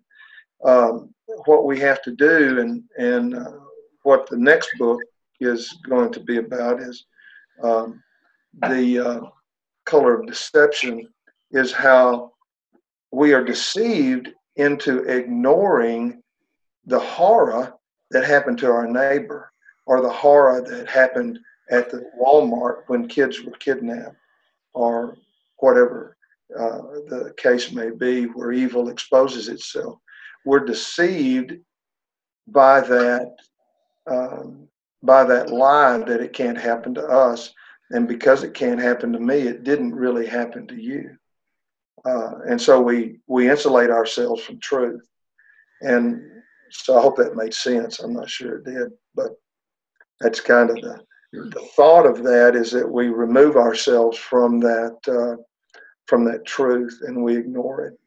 Um, 0.67 1.15
what 1.45 1.67
we 1.67 1.79
have 1.81 2.03
to 2.03 2.13
do 2.13 2.61
and 2.61 2.83
and 2.99 3.37
uh, 3.37 3.59
what 4.05 4.29
the 4.31 4.39
next 4.39 4.71
book 4.79 5.01
is 5.41 5.77
going 5.89 6.13
to 6.13 6.21
be 6.21 6.39
about 6.39 6.81
is 6.81 7.05
um, 7.63 8.03
the 8.69 8.99
uh, 8.99 9.21
color 9.85 10.19
of 10.19 10.27
deception 10.27 11.07
is 11.51 11.73
how 11.73 12.33
we 13.13 13.35
are 13.35 13.45
deceived 13.45 14.29
into 14.57 15.01
ignoring 15.05 16.23
the 16.87 16.99
horror 16.99 17.75
that 18.11 18.25
happened 18.25 18.59
to 18.59 18.71
our 18.71 18.87
neighbor 18.87 19.53
or 19.87 20.01
the 20.01 20.11
horror 20.11 20.61
that 20.63 20.89
happened 20.89 21.39
at 21.71 21.91
the 21.91 22.11
Walmart 22.21 22.83
when 22.87 23.09
kids 23.09 23.43
were 23.43 23.53
kidnapped 23.53 24.17
or 24.73 25.17
whatever 25.59 26.17
uh, 26.57 26.79
the 27.09 27.35
case 27.37 27.73
may 27.73 27.91
be 27.91 28.25
where 28.25 28.53
evil 28.53 28.89
exposes 28.89 29.49
itself. 29.49 29.99
We're 30.45 30.65
deceived 30.65 31.57
by 32.47 32.81
that 32.83 33.37
um, 34.09 34.69
by 35.03 35.25
that 35.25 35.51
lie 35.51 35.99
that 35.99 36.21
it 36.21 36.33
can't 36.33 36.59
happen 36.59 36.95
to 36.95 37.05
us, 37.05 37.53
and 37.91 38.07
because 38.07 38.45
it 38.45 38.55
can't 38.55 38.81
happen 38.81 39.13
to 39.13 39.19
me, 39.19 39.41
it 39.41 39.65
didn't 39.65 39.95
really 39.95 40.27
happen 40.27 40.67
to 40.69 40.81
you. 40.81 41.17
Uh, 42.07 42.39
and 42.49 42.61
so 42.61 42.81
we 42.81 43.19
we 43.27 43.51
insulate 43.51 43.91
ourselves 43.91 44.43
from 44.43 44.61
truth, 44.61 45.07
and 45.81 46.23
so 46.71 46.99
I 46.99 47.03
hope 47.03 47.17
that 47.17 47.37
made 47.37 47.55
sense. 47.55 47.99
I'm 47.99 48.13
not 48.13 48.31
sure 48.31 48.57
it 48.57 48.65
did, 48.65 48.93
but 49.15 49.31
that's 50.21 50.41
kind 50.41 50.71
of 50.71 50.77
the 50.77 51.01
the 51.33 51.69
thought 51.75 52.07
of 52.07 52.23
that 52.23 52.55
is 52.55 52.71
that 52.71 52.89
we 52.89 53.09
remove 53.09 53.57
ourselves 53.57 54.17
from 54.17 54.61
that 54.61 54.97
uh, 55.09 55.43
from 56.07 56.25
that 56.25 56.47
truth 56.47 57.01
and 57.03 57.23
we 57.23 57.37
ignore 57.37 57.87
it. 57.87 57.99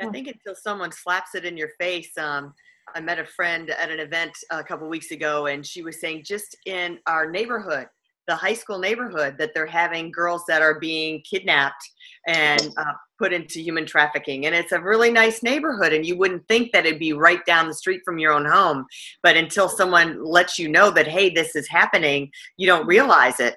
I 0.00 0.10
think 0.10 0.28
until 0.28 0.54
someone 0.54 0.92
slaps 0.92 1.34
it 1.34 1.44
in 1.44 1.56
your 1.56 1.70
face. 1.80 2.16
Um, 2.18 2.52
I 2.94 3.00
met 3.00 3.18
a 3.18 3.24
friend 3.24 3.70
at 3.70 3.90
an 3.90 3.98
event 3.98 4.32
a 4.50 4.62
couple 4.62 4.88
weeks 4.88 5.10
ago, 5.10 5.46
and 5.46 5.66
she 5.66 5.82
was 5.82 6.00
saying 6.00 6.24
just 6.24 6.56
in 6.66 6.98
our 7.06 7.30
neighborhood, 7.30 7.88
the 8.26 8.34
high 8.34 8.54
school 8.54 8.78
neighborhood, 8.78 9.36
that 9.38 9.52
they're 9.54 9.66
having 9.66 10.10
girls 10.10 10.44
that 10.48 10.62
are 10.62 10.78
being 10.78 11.22
kidnapped 11.22 11.90
and 12.26 12.70
uh, 12.76 12.92
put 13.18 13.32
into 13.32 13.60
human 13.60 13.86
trafficking. 13.86 14.46
And 14.46 14.54
it's 14.54 14.72
a 14.72 14.80
really 14.80 15.10
nice 15.10 15.42
neighborhood, 15.42 15.92
and 15.92 16.04
you 16.04 16.16
wouldn't 16.16 16.46
think 16.48 16.72
that 16.72 16.86
it'd 16.86 16.98
be 16.98 17.12
right 17.12 17.44
down 17.46 17.68
the 17.68 17.74
street 17.74 18.02
from 18.04 18.18
your 18.18 18.32
own 18.32 18.44
home. 18.44 18.86
But 19.22 19.36
until 19.36 19.68
someone 19.68 20.24
lets 20.24 20.58
you 20.58 20.68
know 20.68 20.90
that, 20.90 21.06
hey, 21.06 21.30
this 21.30 21.54
is 21.54 21.68
happening, 21.68 22.30
you 22.56 22.66
don't 22.66 22.86
realize 22.86 23.40
it. 23.40 23.54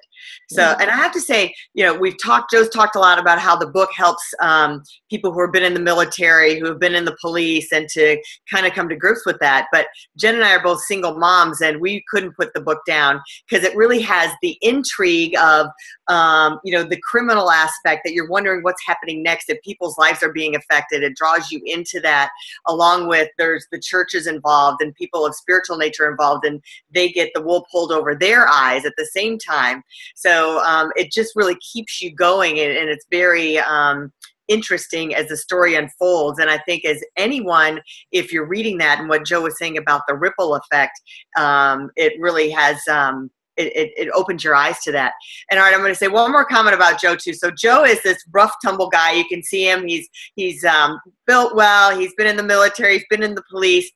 So, 0.48 0.76
and 0.80 0.90
I 0.90 0.96
have 0.96 1.12
to 1.12 1.20
say, 1.20 1.54
you 1.74 1.84
know, 1.84 1.94
we've 1.94 2.20
talked, 2.22 2.50
Joe's 2.50 2.68
talked 2.68 2.96
a 2.96 2.98
lot 2.98 3.18
about 3.18 3.38
how 3.38 3.56
the 3.56 3.66
book 3.66 3.90
helps 3.94 4.22
um, 4.40 4.82
people 5.08 5.32
who 5.32 5.40
have 5.42 5.52
been 5.52 5.62
in 5.62 5.74
the 5.74 5.80
military, 5.80 6.58
who 6.58 6.66
have 6.66 6.80
been 6.80 6.94
in 6.94 7.04
the 7.04 7.16
police, 7.20 7.72
and 7.72 7.88
to 7.90 8.20
kind 8.52 8.66
of 8.66 8.72
come 8.72 8.88
to 8.88 8.96
grips 8.96 9.24
with 9.24 9.38
that. 9.40 9.66
But 9.72 9.86
Jen 10.18 10.34
and 10.34 10.44
I 10.44 10.54
are 10.54 10.62
both 10.62 10.82
single 10.82 11.18
moms, 11.18 11.60
and 11.60 11.80
we 11.80 12.02
couldn't 12.10 12.36
put 12.36 12.52
the 12.52 12.60
book 12.60 12.80
down 12.86 13.20
because 13.48 13.64
it 13.64 13.76
really 13.76 14.00
has 14.00 14.30
the 14.42 14.58
intrigue 14.60 15.36
of, 15.36 15.68
um, 16.08 16.58
you 16.64 16.72
know, 16.72 16.82
the 16.82 17.00
criminal 17.00 17.50
aspect 17.50 18.02
that 18.04 18.12
you're 18.12 18.28
wondering 18.28 18.62
what's 18.62 18.84
happening 18.84 19.22
next 19.22 19.46
that 19.46 19.62
people's 19.62 19.96
lives 19.98 20.22
are 20.22 20.32
being 20.32 20.56
affected. 20.56 21.02
It 21.02 21.16
draws 21.16 21.50
you 21.50 21.60
into 21.64 22.00
that, 22.00 22.30
along 22.66 23.08
with 23.08 23.28
there's 23.38 23.66
the 23.70 23.78
churches 23.78 24.26
involved 24.26 24.82
and 24.82 24.94
people 24.94 25.24
of 25.24 25.34
spiritual 25.34 25.76
nature 25.76 26.10
involved, 26.10 26.44
and 26.44 26.60
they 26.92 27.08
get 27.10 27.30
the 27.34 27.42
wool 27.42 27.66
pulled 27.70 27.92
over 27.92 28.14
their 28.14 28.48
eyes 28.48 28.84
at 28.84 28.94
the 28.96 29.06
same 29.06 29.38
time. 29.38 29.82
So 30.16 30.60
um, 30.64 30.90
it 30.96 31.12
just 31.12 31.32
really 31.36 31.56
keeps 31.56 32.00
you 32.00 32.14
going, 32.14 32.58
and, 32.60 32.72
and 32.72 32.88
it's 32.88 33.06
very 33.10 33.58
um, 33.58 34.12
interesting 34.48 35.14
as 35.14 35.28
the 35.28 35.36
story 35.36 35.74
unfolds. 35.74 36.38
And 36.38 36.50
I 36.50 36.58
think, 36.58 36.84
as 36.84 37.02
anyone, 37.16 37.80
if 38.12 38.32
you're 38.32 38.46
reading 38.46 38.78
that 38.78 38.98
and 38.98 39.08
what 39.08 39.24
Joe 39.24 39.42
was 39.42 39.58
saying 39.58 39.78
about 39.78 40.02
the 40.06 40.14
ripple 40.14 40.54
effect, 40.54 41.00
um, 41.38 41.90
it 41.96 42.12
really 42.18 42.50
has. 42.50 42.80
Um, 42.88 43.30
it, 43.56 43.76
it, 43.76 44.06
it, 44.06 44.10
opens 44.14 44.42
your 44.42 44.54
eyes 44.54 44.80
to 44.84 44.92
that. 44.92 45.12
And 45.50 45.60
all 45.60 45.66
right, 45.66 45.74
I'm 45.74 45.80
going 45.80 45.92
to 45.92 45.98
say 45.98 46.08
one 46.08 46.32
more 46.32 46.46
comment 46.46 46.74
about 46.74 46.98
Joe 46.98 47.14
too. 47.14 47.34
So 47.34 47.50
Joe 47.50 47.84
is 47.84 48.02
this 48.02 48.16
rough 48.32 48.54
tumble 48.64 48.88
guy. 48.88 49.12
You 49.12 49.26
can 49.28 49.42
see 49.42 49.68
him. 49.68 49.86
He's 49.86 50.08
he's 50.34 50.64
um, 50.64 50.98
built 51.26 51.54
well. 51.54 51.98
He's 51.98 52.14
been 52.14 52.26
in 52.26 52.36
the 52.36 52.42
military. 52.42 52.94
He's 52.94 53.06
been 53.10 53.22
in 53.22 53.34
the 53.34 53.42
police. 53.50 53.90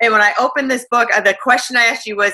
And 0.00 0.12
when 0.12 0.22
I 0.22 0.32
opened 0.38 0.70
this 0.70 0.86
book, 0.90 1.08
uh, 1.14 1.20
the 1.20 1.36
question 1.42 1.76
I 1.76 1.84
asked 1.84 2.06
you 2.06 2.16
was, 2.16 2.32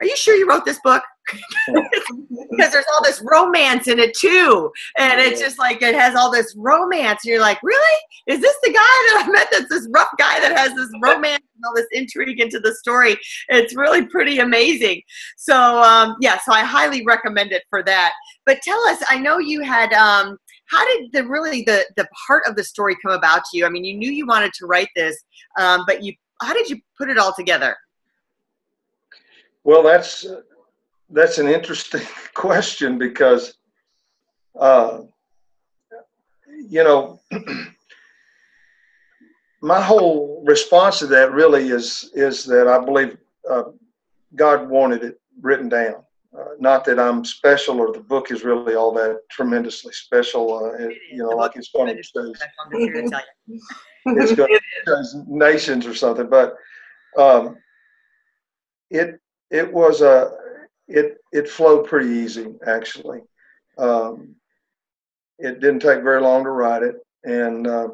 "Are 0.00 0.06
you 0.06 0.16
sure 0.16 0.36
you 0.36 0.48
wrote 0.48 0.64
this 0.64 0.80
book?" 0.82 1.02
because 1.66 2.72
there's 2.72 2.84
all 2.94 3.02
this 3.02 3.22
romance 3.24 3.88
in 3.88 3.98
it 3.98 4.16
too. 4.16 4.70
And 4.98 5.20
it's 5.20 5.40
just 5.40 5.58
like 5.58 5.82
it 5.82 5.94
has 5.94 6.14
all 6.14 6.30
this 6.30 6.54
romance. 6.56 7.20
And 7.24 7.30
you're 7.30 7.40
like 7.40 7.58
really? 7.62 8.00
Is 8.26 8.40
this 8.40 8.56
the 8.62 8.72
guy 8.72 8.78
that 8.78 9.24
i 9.26 9.30
met 9.30 9.48
that's 9.50 9.68
this 9.68 9.88
rough 9.92 10.10
guy 10.18 10.40
that 10.40 10.56
has 10.56 10.74
this 10.74 10.90
romance 11.02 11.42
and 11.54 11.64
all 11.66 11.74
this 11.74 11.86
intrigue 11.92 12.40
into 12.40 12.60
the 12.60 12.74
story? 12.74 13.16
It's 13.48 13.74
really 13.74 14.06
pretty 14.06 14.38
amazing. 14.38 15.02
So 15.36 15.82
um, 15.82 16.16
yeah 16.20 16.38
so 16.44 16.52
i 16.52 16.62
highly 16.62 17.04
recommend 17.04 17.52
it 17.52 17.62
for 17.70 17.82
that. 17.84 18.12
But 18.44 18.62
tell 18.62 18.80
us 18.88 19.02
i 19.08 19.18
know 19.18 19.38
you 19.38 19.62
had 19.62 19.92
um, 19.92 20.38
how 20.66 20.84
did 20.86 21.12
the 21.12 21.26
really 21.26 21.62
the 21.62 21.84
the 21.96 22.08
part 22.26 22.44
of 22.46 22.56
the 22.56 22.64
story 22.64 22.96
come 23.04 23.12
about 23.12 23.42
to 23.50 23.58
you? 23.58 23.66
I 23.66 23.68
mean 23.68 23.84
you 23.84 23.96
knew 23.96 24.10
you 24.10 24.26
wanted 24.26 24.52
to 24.54 24.66
write 24.66 24.88
this 24.94 25.16
um, 25.58 25.84
but 25.86 26.02
you 26.02 26.12
how 26.42 26.52
did 26.52 26.68
you 26.68 26.78
put 26.98 27.10
it 27.10 27.18
all 27.18 27.32
together 27.32 27.76
well 29.66 29.82
that's 29.82 30.24
that's 31.10 31.38
an 31.38 31.48
interesting 31.48 32.02
question 32.34 32.98
because, 32.98 33.54
uh, 34.58 35.00
you 36.68 36.82
know, 36.82 37.20
my 39.62 39.80
whole 39.80 40.42
response 40.46 40.98
to 41.00 41.06
that 41.06 41.32
really 41.32 41.68
is 41.68 42.10
is 42.14 42.44
that 42.44 42.68
I 42.68 42.84
believe 42.84 43.16
uh, 43.50 43.64
God 44.34 44.68
wanted 44.68 45.02
it 45.02 45.20
written 45.40 45.68
down. 45.68 46.02
Uh, 46.36 46.54
not 46.58 46.84
that 46.84 46.98
I'm 47.00 47.24
special 47.24 47.80
or 47.80 47.92
the 47.92 48.00
book 48.00 48.30
is 48.30 48.44
really 48.44 48.74
all 48.74 48.92
that 48.92 49.20
tremendously 49.30 49.92
special. 49.92 50.58
Uh, 50.58 50.84
it, 50.84 50.98
you 51.10 51.18
know, 51.18 51.30
like 51.30 51.56
it's 51.56 51.70
going 51.70 51.96
to 51.96 52.02
say, 52.02 52.10
it's 54.06 54.34
going 54.34 54.58
to 54.86 55.24
nations 55.26 55.86
or 55.86 55.94
something. 55.94 56.28
But 56.28 56.56
um, 57.16 57.56
it 58.90 59.18
it 59.50 59.72
was 59.72 60.00
a 60.02 60.32
it 60.88 61.18
it 61.32 61.48
flowed 61.48 61.86
pretty 61.86 62.08
easy 62.08 62.54
actually. 62.66 63.22
Um, 63.78 64.34
it 65.38 65.60
didn't 65.60 65.80
take 65.80 66.02
very 66.02 66.20
long 66.20 66.44
to 66.44 66.50
write 66.50 66.82
it, 66.82 66.96
and 67.24 67.66
uh, 67.66 67.88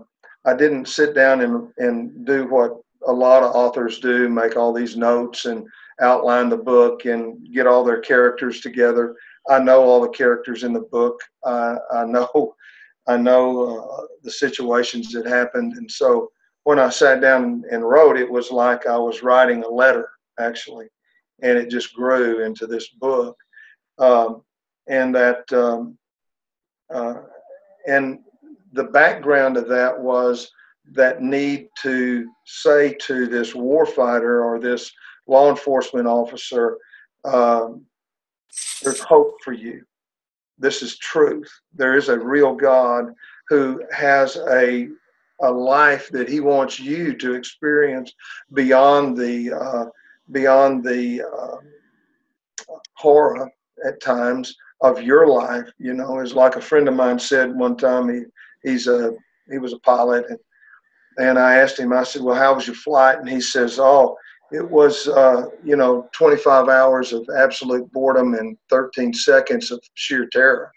I 0.45 0.55
didn't 0.55 0.89
sit 0.89 1.15
down 1.15 1.41
and 1.41 1.73
and 1.79 2.27
do 2.27 2.47
what 2.47 2.81
a 3.07 3.13
lot 3.13 3.43
of 3.43 3.55
authors 3.55 3.99
do, 3.99 4.29
make 4.29 4.57
all 4.57 4.73
these 4.73 4.97
notes 4.97 5.47
and 5.47 5.67
outline 6.01 6.49
the 6.49 6.57
book 6.57 7.05
and 7.05 7.53
get 7.53 7.67
all 7.67 7.85
their 7.85 8.01
characters 8.01 8.61
together. 8.61 9.17
I 9.49 9.59
know 9.59 9.83
all 9.83 10.01
the 10.01 10.09
characters 10.09 10.63
in 10.63 10.73
the 10.73 10.81
book. 10.81 11.21
I, 11.45 11.77
I 11.93 12.05
know 12.05 12.55
I 13.09 13.17
know 13.17 13.81
uh, 13.81 14.07
the 14.23 14.31
situations 14.31 15.11
that 15.13 15.27
happened, 15.27 15.75
and 15.75 15.91
so 15.91 16.31
when 16.65 16.79
I 16.79 16.91
sat 16.91 17.21
down 17.21 17.65
and 17.73 17.89
wrote, 17.89 18.17
it 18.17 18.31
was 18.31 18.53
like 18.53 18.87
I 18.87 18.97
was 18.97 19.25
writing 19.25 19.65
a 19.65 19.69
letter 19.69 20.09
actually 20.39 20.89
and 21.43 21.59
it 21.59 21.69
just 21.69 21.95
grew 21.95 22.45
into 22.45 22.67
this 22.67 22.89
book. 22.89 23.37
Um, 23.99 24.43
and 24.89 25.15
that, 25.15 25.53
um, 25.53 25.99
uh, 26.93 27.23
and 27.87 28.21
the 28.73 28.85
background 28.85 29.57
of 29.57 29.69
that 29.69 29.99
was 29.99 30.51
that 30.93 31.23
need 31.23 31.69
to 31.83 32.29
say 32.45 32.95
to 33.03 33.27
this 33.27 33.53
warfighter 33.53 34.45
or 34.45 34.59
this 34.59 34.91
law 35.27 35.51
enforcement 35.51 36.07
officer, 36.07 36.79
um, 37.25 37.85
there's 38.83 39.01
hope 39.01 39.37
for 39.45 39.53
you. 39.53 39.85
This 40.59 40.83
is 40.83 40.99
truth. 40.99 41.51
There 41.75 41.97
is 41.97 42.09
a 42.09 42.19
real 42.19 42.55
God 42.55 43.15
who 43.49 43.83
has 43.93 44.37
a 44.37 44.89
a 45.41 45.51
life 45.51 46.09
that 46.11 46.29
He 46.29 46.39
wants 46.41 46.79
you 46.79 47.15
to 47.15 47.35
experience 47.35 48.15
beyond 48.53 49.17
the 49.17 49.53
uh, 49.53 49.87
beyond 50.31 50.85
the 50.85 51.23
uh, 51.23 51.57
horror 52.95 53.51
at 53.87 54.01
times 54.01 54.55
of 54.81 55.03
your 55.03 55.27
life. 55.27 55.71
You 55.79 55.95
know, 55.95 56.21
is 56.21 56.35
like 56.35 56.57
a 56.57 56.61
friend 56.61 56.89
of 56.89 56.95
mine 56.95 57.19
said 57.19 57.55
one 57.55 57.77
time. 57.77 58.09
He 58.09 58.23
he's 58.63 58.87
a 58.87 59.13
he 59.51 59.59
was 59.59 59.73
a 59.73 59.79
pilot, 59.81 60.27
and 60.29 60.39
and 61.19 61.39
I 61.39 61.57
asked 61.57 61.79
him. 61.79 61.93
I 61.93 62.05
said, 62.05 62.23
"Well, 62.23 62.37
how 62.37 62.55
was 62.55 62.67
your 62.67 62.77
flight?" 62.77 63.19
And 63.19 63.29
he 63.29 63.41
says, 63.41 63.79
"Oh." 63.79 64.17
It 64.55 64.71
was, 64.71 65.09
uh, 65.09 65.47
you 65.65 65.77
know, 65.77 66.11
25 66.13 66.69
hours 66.69 67.15
of 67.15 67.27
absolute 67.39 67.91
boredom 67.91 68.35
and 68.35 68.59
13 68.69 69.15
seconds 69.15 69.71
of 69.71 69.81
sheer 69.95 70.29
terror 70.31 70.71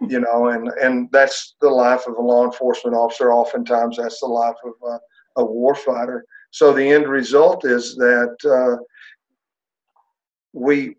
you 0.00 0.20
know, 0.20 0.48
and 0.48 0.68
and 0.80 1.08
that's 1.12 1.56
the 1.60 1.68
life 1.68 2.06
of 2.06 2.16
a 2.16 2.22
law 2.22 2.44
enforcement 2.44 2.96
officer. 2.96 3.32
Oftentimes, 3.32 3.96
that's 3.96 4.20
the 4.20 4.26
life 4.26 4.54
of 4.64 4.72
a, 4.86 5.42
a 5.42 5.44
warfighter. 5.44 6.20
So 6.58 6.72
the 6.72 6.90
end 6.90 7.06
result 7.06 7.64
is 7.64 7.94
that 7.94 8.36
uh, 8.44 8.82
we, 10.52 10.96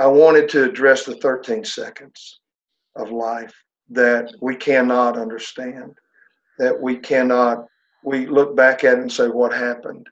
I 0.00 0.08
wanted 0.08 0.48
to 0.48 0.64
address 0.64 1.04
the 1.04 1.14
13 1.14 1.64
seconds 1.64 2.40
of 2.96 3.12
life 3.12 3.54
that 3.90 4.34
we 4.42 4.56
cannot 4.56 5.16
understand, 5.16 5.94
that 6.58 6.76
we 6.82 6.96
cannot, 6.96 7.66
we 8.02 8.26
look 8.26 8.56
back 8.56 8.82
at 8.82 8.98
and 8.98 9.12
say, 9.12 9.28
what 9.28 9.52
happened? 9.52 10.08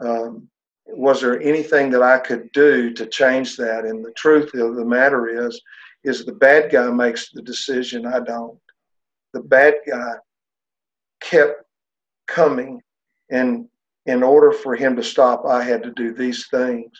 Um, 0.00 0.48
was 0.86 1.20
there 1.20 1.38
anything 1.42 1.90
that 1.90 2.02
I 2.02 2.16
could 2.16 2.50
do 2.52 2.94
to 2.94 3.04
change 3.04 3.58
that? 3.58 3.84
And 3.84 4.02
the 4.02 4.12
truth 4.12 4.54
of 4.54 4.74
the 4.74 4.86
matter 4.86 5.46
is, 5.46 5.60
is 6.02 6.24
the 6.24 6.32
bad 6.32 6.72
guy 6.72 6.88
makes 6.88 7.30
the 7.30 7.42
decision. 7.42 8.06
I 8.06 8.20
don't. 8.20 8.58
The 9.34 9.42
bad 9.42 9.74
guy 9.86 10.14
kept 11.20 11.62
coming 12.26 12.80
and 13.30 13.68
in 14.06 14.22
order 14.22 14.52
for 14.52 14.74
him 14.74 14.96
to 14.96 15.02
stop, 15.02 15.44
I 15.46 15.62
had 15.62 15.82
to 15.82 15.92
do 15.92 16.12
these 16.12 16.46
things. 16.48 16.90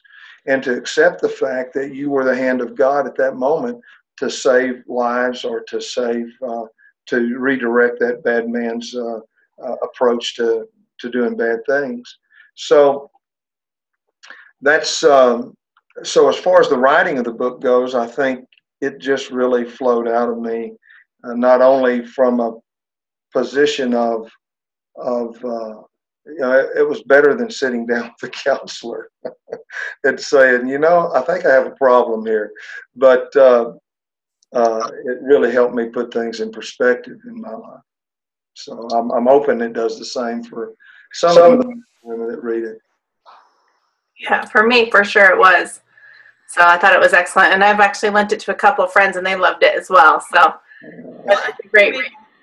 and 0.47 0.63
to 0.63 0.75
accept 0.77 1.21
the 1.21 1.29
fact 1.29 1.75
that 1.75 1.95
you 1.95 2.11
were 2.11 2.25
the 2.25 2.35
hand 2.35 2.61
of 2.61 2.75
God 2.75 3.07
at 3.07 3.17
that 3.17 3.37
moment 3.37 3.81
to 4.17 4.31
save 4.31 4.83
lives 4.87 5.45
or 5.45 5.61
to 5.69 5.81
save, 5.81 6.27
uh, 6.47 6.65
to 7.07 7.39
redirect 7.39 7.99
that 8.01 8.23
bad 8.25 8.49
man's 8.49 8.95
uh, 8.95 9.19
uh, 9.63 9.77
approach 9.83 10.37
to, 10.37 10.67
to 10.99 11.11
doing 11.11 11.37
bad 11.37 11.59
things. 11.69 12.19
So 12.55 13.11
that's, 14.63 15.03
um, 15.03 15.55
so 16.03 16.29
as 16.29 16.37
far 16.37 16.61
as 16.61 16.69
the 16.69 16.79
writing 16.79 17.19
of 17.19 17.25
the 17.25 17.33
book 17.33 17.61
goes, 17.61 17.95
I 17.95 18.07
think 18.07 18.47
it 18.81 18.99
just 18.99 19.31
really 19.31 19.65
flowed 19.65 20.09
out 20.09 20.31
of 20.31 20.39
me, 20.39 20.73
uh, 21.25 21.35
not 21.35 21.61
only 21.61 22.07
from 22.07 22.41
a 22.41 22.57
position 23.33 23.95
of, 23.95 24.31
of, 24.97 25.45
uh, 25.45 25.83
you 26.27 26.39
know, 26.39 26.69
it 26.77 26.87
was 26.87 27.03
better 27.03 27.35
than 27.35 27.51
sitting 27.51 27.87
down 27.89 28.13
with 28.21 28.31
a 28.31 28.33
counselor 28.33 29.11
and 30.05 30.19
saying, 30.19 30.69
you 30.69 30.79
know, 30.79 31.13
I 31.15 31.23
think 31.23 31.45
I 31.45 31.53
have 31.53 31.67
a 31.67 31.73
problem 31.73 32.25
here. 32.27 32.53
But 32.97 33.35
uh, 33.37 33.73
uh, 34.53 34.91
it 35.05 35.19
really 35.23 35.53
helped 35.53 35.75
me 35.75 35.89
put 35.89 36.13
things 36.13 36.41
in 36.41 36.51
perspective 36.51 37.19
in 37.27 37.41
my 37.41 37.53
life. 37.53 37.81
So 38.55 38.89
I'm, 38.91 39.11
I'm 39.13 39.27
hoping 39.27 39.61
it 39.61 39.73
does 39.73 39.99
the 39.99 40.05
same 40.05 40.43
for 40.43 40.75
some, 41.13 41.35
some 41.35 41.53
of 41.53 41.63
the 41.63 41.83
women 42.03 42.29
that 42.29 42.43
read 42.43 42.65
it. 42.65 42.79
Yeah, 44.19 44.45
for 44.45 44.67
me, 44.67 44.91
for 44.91 45.03
sure 45.03 45.31
it 45.31 45.39
was. 45.39 45.81
So 46.47 46.63
I 46.63 46.77
thought 46.77 46.93
it 46.93 47.01
was 47.01 47.13
excellent. 47.13 47.55
And 47.55 47.63
I've 47.65 47.81
actually 47.81 48.11
lent 48.11 48.33
it 48.33 48.41
to 48.41 48.51
a 48.51 48.57
couple 48.57 48.85
of 48.85 48.93
friends 48.93 49.17
and 49.17 49.25
they 49.25 49.37
loved 49.37 49.63
it 49.63 49.79
as 49.79 49.89
well. 49.89 50.21
So 50.21 50.55
it's 50.83 51.61
a 51.65 51.69
great, 51.69 51.95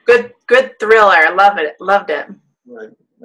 good, 0.05 0.34
good 0.48 0.79
thriller. 0.79 1.13
I 1.13 1.34
love 1.34 1.57
it. 1.57 1.75
Loved 1.79 2.10
it. 2.10 2.27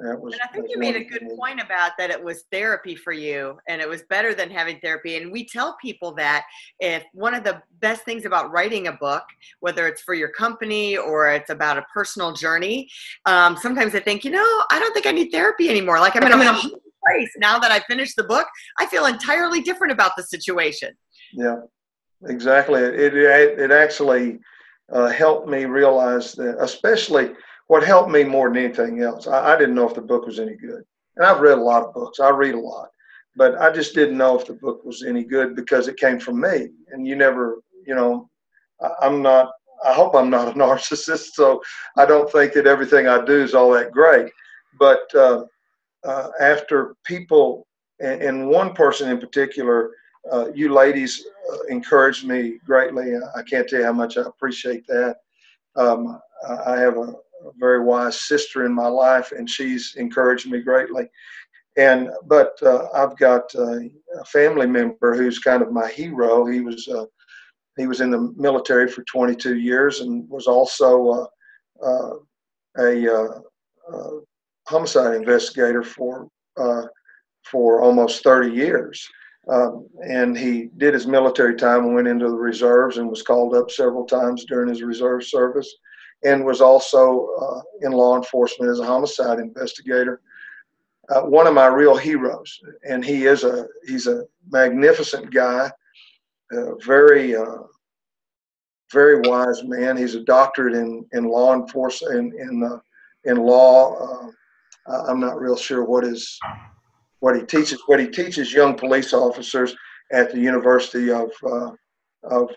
That 0.03 0.19
was, 0.19 0.33
and 0.33 0.41
I 0.43 0.47
think 0.47 0.65
you 0.69 0.77
made 0.77 0.97
a 0.97 1.03
good 1.03 1.29
point 1.37 1.61
about 1.61 1.91
that 1.97 2.09
it 2.09 2.21
was 2.21 2.43
therapy 2.51 2.93
for 2.93 3.13
you 3.13 3.57
and 3.69 3.81
it 3.81 3.87
was 3.87 4.03
better 4.09 4.33
than 4.33 4.49
having 4.51 4.77
therapy. 4.81 5.15
And 5.15 5.31
we 5.31 5.45
tell 5.47 5.77
people 5.81 6.13
that 6.15 6.43
if 6.81 7.05
one 7.13 7.33
of 7.33 7.45
the 7.45 7.61
best 7.79 8.03
things 8.03 8.25
about 8.25 8.51
writing 8.51 8.87
a 8.87 8.91
book, 8.91 9.23
whether 9.61 9.87
it's 9.87 10.01
for 10.01 10.13
your 10.13 10.27
company 10.27 10.97
or 10.97 11.29
it's 11.29 11.49
about 11.49 11.77
a 11.77 11.85
personal 11.93 12.33
journey, 12.33 12.89
um, 13.25 13.55
sometimes 13.55 13.95
I 13.95 14.01
think, 14.01 14.25
you 14.25 14.31
know, 14.31 14.63
I 14.71 14.77
don't 14.77 14.93
think 14.93 15.05
I 15.05 15.11
need 15.11 15.29
therapy 15.29 15.69
anymore. 15.69 16.01
Like 16.01 16.17
I'm 16.17 16.23
in 16.23 16.33
a 16.33 16.53
whole 16.53 16.81
place 17.07 17.31
now 17.37 17.57
that 17.59 17.71
I 17.71 17.79
finished 17.81 18.17
the 18.17 18.25
book. 18.25 18.47
I 18.79 18.85
feel 18.87 19.05
entirely 19.05 19.61
different 19.61 19.93
about 19.93 20.17
the 20.17 20.23
situation. 20.23 20.89
Yeah, 21.31 21.61
exactly. 22.27 22.81
It, 22.81 23.15
it, 23.15 23.59
it 23.59 23.71
actually 23.71 24.39
uh, 24.91 25.07
helped 25.07 25.47
me 25.47 25.63
realize 25.63 26.33
that, 26.33 26.57
especially– 26.59 27.31
what 27.73 27.83
helped 27.83 28.11
me 28.11 28.23
more 28.23 28.49
than 28.49 28.63
anything 28.65 29.01
else, 29.01 29.25
I, 29.25 29.55
I 29.55 29.57
didn't 29.57 29.73
know 29.73 29.89
if 29.89 29.95
the 29.95 30.01
book 30.01 30.27
was 30.27 30.39
any 30.39 30.55
good. 30.55 30.83
And 31.15 31.25
I've 31.25 31.39
read 31.39 31.57
a 31.57 31.61
lot 31.61 31.81
of 31.81 31.91
books. 31.95 32.19
I 32.19 32.29
read 32.29 32.53
a 32.53 32.59
lot, 32.59 32.89
but 33.35 33.59
I 33.59 33.71
just 33.71 33.95
didn't 33.95 34.15
know 34.15 34.37
if 34.37 34.45
the 34.45 34.53
book 34.53 34.85
was 34.85 35.01
any 35.01 35.23
good 35.23 35.55
because 35.55 35.87
it 35.87 35.97
came 35.97 36.19
from 36.19 36.39
me. 36.39 36.69
And 36.91 37.07
you 37.07 37.15
never, 37.15 37.63
you 37.87 37.95
know, 37.95 38.29
I, 38.79 38.89
I'm 39.01 39.23
not. 39.23 39.53
I 39.83 39.91
hope 39.91 40.13
I'm 40.13 40.29
not 40.29 40.49
a 40.49 40.51
narcissist, 40.63 41.33
so 41.33 41.63
I 41.97 42.05
don't 42.05 42.31
think 42.31 42.53
that 42.53 42.67
everything 42.67 43.07
I 43.07 43.25
do 43.25 43.41
is 43.41 43.55
all 43.55 43.71
that 43.71 43.91
great. 43.91 44.31
But 44.77 45.03
uh, 45.15 45.45
uh, 46.03 46.29
after 46.39 46.95
people, 47.03 47.65
and, 47.99 48.21
and, 48.21 48.47
one 48.47 48.75
person 48.75 49.09
in 49.09 49.17
particular, 49.17 49.89
uh, 50.31 50.51
you 50.53 50.71
ladies 50.71 51.25
uh, 51.51 51.63
encouraged 51.69 52.23
me 52.23 52.59
greatly. 52.67 53.15
I 53.35 53.41
can't 53.41 53.67
tell 53.67 53.79
you 53.79 53.85
how 53.85 53.93
much 53.93 54.15
I 54.15 54.21
appreciate 54.21 54.85
that. 54.85 55.15
Um, 55.75 56.19
I 56.67 56.77
have 56.77 56.97
a, 56.97 57.01
a 57.01 57.15
very 57.57 57.81
wise 57.83 58.21
sister 58.21 58.65
in 58.65 58.73
my 58.73 58.87
life, 58.87 59.31
and 59.31 59.49
she's 59.49 59.95
encouraged 59.97 60.49
me 60.49 60.61
greatly. 60.61 61.09
And 61.77 62.09
but 62.25 62.53
uh, 62.61 62.87
I've 62.93 63.17
got 63.17 63.43
uh, 63.55 63.79
a 64.19 64.25
family 64.25 64.67
member 64.67 65.15
who's 65.15 65.39
kind 65.39 65.61
of 65.61 65.71
my 65.71 65.89
hero. 65.89 66.45
He 66.45 66.61
was 66.61 66.87
uh, 66.87 67.05
he 67.77 67.87
was 67.87 68.01
in 68.01 68.11
the 68.11 68.33
military 68.37 68.87
for 68.87 69.03
22 69.03 69.57
years 69.57 70.01
and 70.01 70.29
was 70.29 70.45
also 70.45 71.29
uh, 71.81 71.85
uh, 71.85 72.13
a 72.77 73.13
uh, 73.13 73.39
homicide 74.67 75.15
investigator 75.15 75.83
for 75.83 76.27
for 77.43 77.81
almost 77.81 78.23
30 78.23 78.55
years. 78.55 79.05
Um, 79.51 79.87
and 80.07 80.37
he 80.37 80.69
did 80.77 80.93
his 80.93 81.05
military 81.05 81.55
time 81.55 81.83
and 81.83 81.93
went 81.93 82.07
into 82.07 82.29
the 82.29 82.37
reserves 82.37 82.97
and 82.97 83.09
was 83.09 83.21
called 83.21 83.53
up 83.53 83.69
several 83.69 84.05
times 84.05 84.45
during 84.45 84.69
his 84.69 84.81
reserve 84.81 85.25
service 85.25 85.69
and 86.23 86.45
was 86.45 86.61
also 86.61 87.29
uh, 87.39 87.61
in 87.81 87.91
law 87.91 88.15
enforcement 88.15 88.71
as 88.71 88.79
a 88.79 88.85
homicide 88.85 89.39
investigator. 89.39 90.21
Uh, 91.09 91.21
one 91.21 91.47
of 91.47 91.53
my 91.53 91.67
real 91.67 91.97
heroes, 91.97 92.59
and 92.87 93.03
he 93.03 93.25
is 93.25 93.43
a 93.43 93.67
he's 93.85 94.07
a 94.07 94.23
magnificent 94.49 95.31
guy, 95.33 95.69
very 96.85 97.35
uh, 97.35 97.63
very 98.91 99.19
wise 99.27 99.63
man. 99.63 99.97
He's 99.97 100.15
a 100.15 100.23
doctorate 100.23 100.75
in 100.75 101.05
in 101.11 101.25
law 101.25 101.53
enforcement 101.53 102.15
in 102.15 102.39
in, 102.39 102.63
uh, 102.63 102.79
in 103.25 103.37
law. 103.37 103.97
Uh, 103.97 105.03
I'm 105.07 105.19
not 105.19 105.41
real 105.41 105.57
sure 105.57 105.83
what 105.83 106.05
is 106.05 106.39
what 107.19 107.35
he 107.35 107.41
teaches, 107.41 107.81
what 107.87 107.99
he 107.99 108.07
teaches 108.07 108.53
young 108.53 108.75
police 108.75 109.13
officers 109.13 109.75
at 110.13 110.31
the 110.31 110.39
University 110.39 111.11
of 111.11 111.31
uh, 111.45 111.71
of 112.23 112.49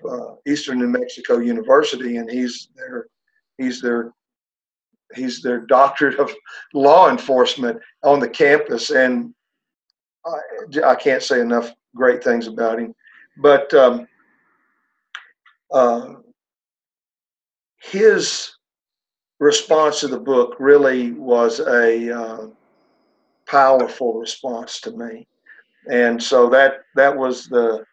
Eastern 0.46 0.78
New 0.78 0.86
Mexico 0.86 1.38
University, 1.38 2.18
and 2.18 2.30
he's 2.30 2.68
their 2.76 3.08
He's 3.58 3.80
their 3.80 4.12
he's 5.14 5.40
their 5.40 5.60
doctorate 5.60 6.18
of 6.18 6.32
law 6.74 7.10
enforcement 7.10 7.80
on 8.02 8.20
the 8.20 8.28
campus, 8.28 8.90
and 8.90 9.34
I, 10.24 10.82
I 10.84 10.94
can't 10.94 11.22
say 11.22 11.40
enough 11.40 11.72
great 11.94 12.22
things 12.22 12.46
about 12.46 12.78
him. 12.78 12.94
But 13.38 13.72
um, 13.74 14.08
uh, 15.72 16.14
his 17.80 18.52
response 19.38 20.00
to 20.00 20.08
the 20.08 20.18
book 20.18 20.56
really 20.58 21.12
was 21.12 21.60
a 21.60 22.10
uh, 22.10 22.46
powerful 23.46 24.14
response 24.14 24.80
to 24.80 24.90
me, 24.92 25.26
and 25.90 26.22
so 26.22 26.48
that 26.50 26.80
that 26.94 27.16
was 27.16 27.46
the 27.46 27.84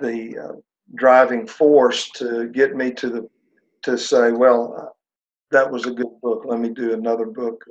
the 0.00 0.38
uh, 0.38 0.56
driving 0.94 1.46
force 1.46 2.10
to 2.10 2.48
get 2.48 2.74
me 2.74 2.90
to 2.92 3.10
the 3.10 3.28
to 3.82 3.96
say, 3.96 4.32
well, 4.32 4.94
that 5.50 5.70
was 5.70 5.86
a 5.86 5.90
good 5.90 6.20
book. 6.22 6.44
Let 6.44 6.60
me 6.60 6.68
do 6.68 6.92
another 6.92 7.26
book 7.26 7.62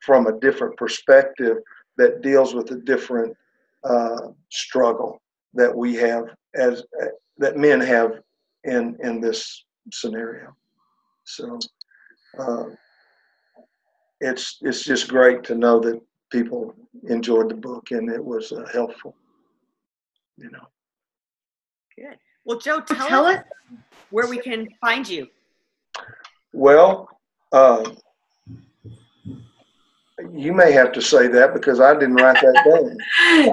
from 0.00 0.26
a 0.26 0.38
different 0.40 0.76
perspective 0.76 1.58
that 1.96 2.22
deals 2.22 2.54
with 2.54 2.70
a 2.70 2.76
different 2.76 3.36
uh, 3.84 4.28
struggle 4.50 5.20
that 5.54 5.74
we 5.74 5.94
have 5.94 6.24
as 6.54 6.82
uh, 7.02 7.06
that 7.38 7.56
men 7.56 7.80
have 7.80 8.12
in 8.64 8.96
in 9.02 9.20
this 9.20 9.64
scenario. 9.92 10.54
So 11.24 11.58
uh, 12.38 12.64
it's 14.20 14.58
it's 14.62 14.84
just 14.84 15.08
great 15.08 15.42
to 15.44 15.54
know 15.54 15.80
that 15.80 16.00
people 16.30 16.74
enjoyed 17.08 17.48
the 17.50 17.54
book 17.54 17.90
and 17.90 18.10
it 18.10 18.24
was 18.24 18.52
uh, 18.52 18.66
helpful. 18.72 19.14
You 20.36 20.50
know. 20.50 20.66
Good. 21.96 22.18
Well, 22.44 22.58
Joe, 22.58 22.80
tell, 22.80 23.08
tell 23.08 23.26
us 23.26 23.42
where 24.10 24.28
we 24.28 24.38
can 24.38 24.68
find 24.80 25.06
you. 25.08 25.26
Well, 26.52 27.08
uh, 27.52 27.90
you 30.32 30.52
may 30.52 30.72
have 30.72 30.92
to 30.92 31.02
say 31.02 31.28
that 31.28 31.54
because 31.54 31.80
I 31.80 31.94
didn't 31.94 32.16
write 32.16 32.40
that 32.40 32.64
down. 32.64 32.96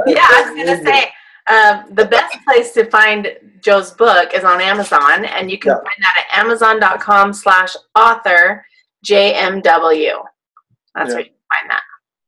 yeah, 0.08 0.26
I 0.30 0.42
was 0.46 0.66
going 0.66 0.78
to 0.78 0.84
say 0.84 1.12
um, 1.48 1.94
the 1.94 2.06
best 2.06 2.38
place 2.44 2.72
to 2.72 2.90
find 2.90 3.38
Joe's 3.62 3.92
book 3.92 4.34
is 4.34 4.44
on 4.44 4.62
Amazon, 4.62 5.26
and 5.26 5.52
you 5.52 5.60
can 5.60 5.72
yeah. 5.72 5.76
find 5.76 6.02
that 6.02 6.26
at 6.30 6.40
amazon.com 6.40 7.34
slash 7.34 7.76
author 7.96 8.66
JMW. 9.06 10.24
That's 10.96 11.10
yeah. 11.10 11.16
where 11.16 11.20
you 11.20 11.26
can 11.26 11.36
find 11.54 11.70
that. 11.70 11.82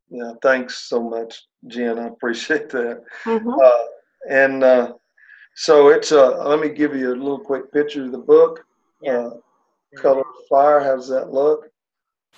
Yeah, 0.10 0.32
thanks 0.42 0.88
so 0.88 1.02
much, 1.02 1.48
Jen. 1.68 2.00
I 2.00 2.08
appreciate 2.08 2.70
that. 2.70 3.04
Mm-hmm. 3.24 3.50
Uh, 3.50 3.84
and 4.30 4.64
uh, 4.64 4.94
so 5.56 5.90
it's, 5.90 6.12
uh, 6.12 6.48
let 6.48 6.60
me 6.60 6.70
give 6.70 6.96
you 6.96 7.10
a 7.10 7.16
little 7.16 7.40
quick 7.40 7.72
picture 7.74 8.06
of 8.06 8.12
the 8.12 8.20
book. 8.20 8.64
Yeah. 9.02 9.30
Color 10.02 10.24
fire. 10.50 10.80
How 10.80 10.96
does 10.96 11.10
that 11.10 11.32
look? 11.32 11.70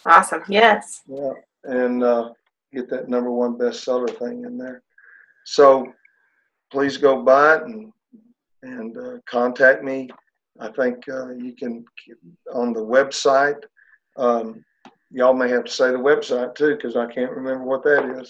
Awesome. 0.06 0.44
Yes. 0.48 1.02
Yeah, 1.08 1.34
and 1.64 2.04
uh, 2.04 2.30
get 2.74 2.90
that 2.90 3.10
number 3.10 3.32
one 3.32 3.58
bestseller 3.58 4.18
thing 4.18 4.44
in 4.46 4.58
there. 4.58 4.82
So 5.46 5.92
please 6.72 6.98
go 6.98 7.24
buy 7.24 7.56
it 7.56 7.64
and 7.64 7.92
and 8.64 8.98
uh, 8.98 9.18
contact 9.26 9.84
me. 9.84 10.10
I 10.60 10.70
think 10.70 11.08
uh, 11.08 11.30
you 11.30 11.54
can 11.54 11.86
on 12.54 12.74
the 12.74 12.82
website. 12.82 13.62
Um, 14.18 14.64
y'all 15.12 15.34
may 15.34 15.50
have 15.50 15.66
to 15.66 15.72
say 15.72 15.92
the 15.92 15.98
website 15.98 16.56
too 16.56 16.76
because 16.76 16.96
I 16.96 17.06
can't 17.12 17.32
remember 17.32 17.64
what 17.64 17.84
that 17.84 18.20
is. 18.20 18.30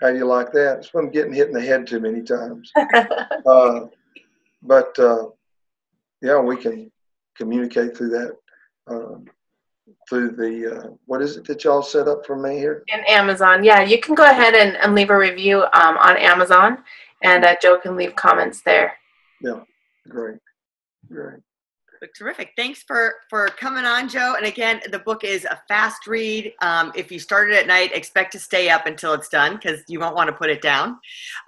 How 0.00 0.10
do 0.10 0.16
you 0.16 0.26
like 0.26 0.52
that? 0.52 0.78
It's 0.78 0.88
from 0.88 1.10
getting 1.10 1.32
hit 1.32 1.48
in 1.48 1.54
the 1.54 1.60
head 1.60 1.86
too 1.86 2.00
many 2.00 2.22
times. 2.22 2.70
uh, 3.46 3.86
but 4.62 4.98
uh, 4.98 5.26
yeah, 6.22 6.40
we 6.40 6.56
can 6.56 6.90
communicate 7.36 7.96
through 7.96 8.10
that 8.10 8.36
um, 8.88 9.26
through 10.08 10.30
the 10.30 10.76
uh, 10.76 10.90
what 11.06 11.22
is 11.22 11.36
it 11.36 11.44
that 11.46 11.64
y'all 11.64 11.82
set 11.82 12.08
up 12.08 12.26
for 12.26 12.36
me 12.36 12.56
here? 12.58 12.84
In 12.88 13.00
Amazon, 13.08 13.64
yeah, 13.64 13.82
you 13.82 14.00
can 14.00 14.14
go 14.14 14.24
ahead 14.24 14.54
and, 14.54 14.76
and 14.76 14.94
leave 14.94 15.10
a 15.10 15.16
review 15.16 15.62
um, 15.72 15.96
on 15.98 16.16
Amazon, 16.16 16.78
and 17.22 17.44
uh, 17.44 17.56
Joe 17.60 17.78
can 17.78 17.96
leave 17.96 18.14
comments 18.16 18.62
there. 18.62 18.94
Yeah, 19.40 19.60
great, 20.08 20.38
great. 21.10 21.40
Terrific. 22.16 22.52
Thanks 22.56 22.82
for 22.82 23.14
for 23.28 23.46
coming 23.48 23.84
on, 23.84 24.08
Joe. 24.08 24.34
And 24.36 24.46
again, 24.46 24.80
the 24.90 24.98
book 24.98 25.24
is 25.24 25.44
a 25.44 25.60
fast 25.68 26.06
read. 26.06 26.52
Um, 26.62 26.92
if 26.94 27.10
you 27.10 27.18
start 27.18 27.50
it 27.50 27.56
at 27.56 27.66
night, 27.66 27.90
expect 27.94 28.32
to 28.32 28.38
stay 28.38 28.68
up 28.68 28.86
until 28.86 29.12
it's 29.14 29.28
done 29.28 29.56
because 29.56 29.82
you 29.88 30.00
won't 30.00 30.14
want 30.14 30.28
to 30.28 30.34
put 30.34 30.50
it 30.50 30.62
down. 30.62 30.98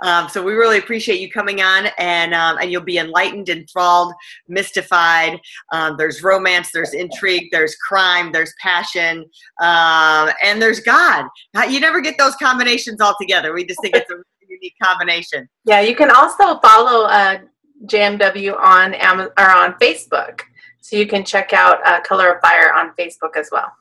Um, 0.02 0.28
so 0.28 0.42
we 0.42 0.52
really 0.52 0.78
appreciate 0.78 1.20
you 1.20 1.30
coming 1.30 1.60
on, 1.60 1.88
and 1.98 2.34
um, 2.34 2.58
and 2.58 2.70
you'll 2.70 2.82
be 2.82 2.98
enlightened, 2.98 3.48
enthralled, 3.48 4.12
mystified. 4.48 5.40
Um, 5.72 5.96
there's 5.96 6.22
romance, 6.22 6.70
there's 6.72 6.94
intrigue, 6.94 7.48
there's 7.52 7.76
crime, 7.76 8.32
there's 8.32 8.52
passion, 8.60 9.24
um, 9.60 10.30
and 10.44 10.60
there's 10.60 10.80
God. 10.80 11.26
You 11.68 11.80
never 11.80 12.00
get 12.00 12.16
those 12.18 12.34
combinations 12.36 13.00
all 13.00 13.14
together. 13.20 13.52
We 13.52 13.64
just 13.64 13.80
think 13.82 13.96
it's 13.96 14.10
a 14.10 14.16
unique 14.48 14.74
combination. 14.82 15.48
Yeah, 15.64 15.80
you 15.80 15.94
can 15.94 16.10
also 16.10 16.58
follow 16.58 17.06
uh, 17.06 17.38
JMW 17.84 18.58
on 18.58 18.94
Amazon 18.94 19.32
or 19.38 19.50
on 19.50 19.74
Facebook. 19.74 20.42
So 20.80 20.96
you 20.96 21.06
can 21.06 21.24
check 21.24 21.52
out 21.52 21.86
uh, 21.86 22.00
Color 22.00 22.34
of 22.34 22.40
Fire 22.40 22.72
on 22.74 22.94
Facebook 22.94 23.36
as 23.36 23.50
well. 23.52 23.72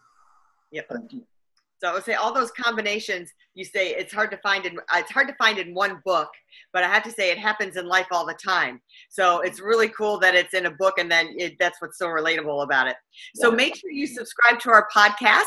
Yep. 0.71 0.91
So 1.79 1.89
I 1.89 1.93
would 1.93 2.03
say 2.03 2.13
all 2.13 2.33
those 2.33 2.51
combinations 2.51 3.31
you 3.59 3.65
say 3.65 3.89
it's 3.89 4.13
hard 4.13 4.31
to 4.31 4.37
find 4.37 4.65
in 4.65 4.79
it's 4.95 5.11
hard 5.11 5.27
to 5.27 5.35
find 5.35 5.59
in 5.59 5.73
one 5.73 6.01
book, 6.05 6.29
but 6.71 6.81
I 6.83 6.87
have 6.87 7.03
to 7.03 7.11
say 7.11 7.29
it 7.29 7.37
happens 7.37 7.75
in 7.75 7.87
life 7.87 8.07
all 8.09 8.25
the 8.25 8.33
time. 8.33 8.79
So 9.09 9.41
it's 9.41 9.59
really 9.59 9.89
cool 9.89 10.17
that 10.19 10.33
it's 10.33 10.53
in 10.53 10.67
a 10.67 10.71
book, 10.71 10.97
and 10.97 11.11
then 11.11 11.35
it, 11.37 11.57
that's 11.59 11.81
what's 11.81 11.97
so 11.97 12.07
relatable 12.07 12.63
about 12.63 12.87
it. 12.87 12.95
So 13.35 13.51
make 13.51 13.75
sure 13.75 13.91
you 13.91 14.07
subscribe 14.07 14.61
to 14.61 14.69
our 14.69 14.87
podcast. 14.95 15.43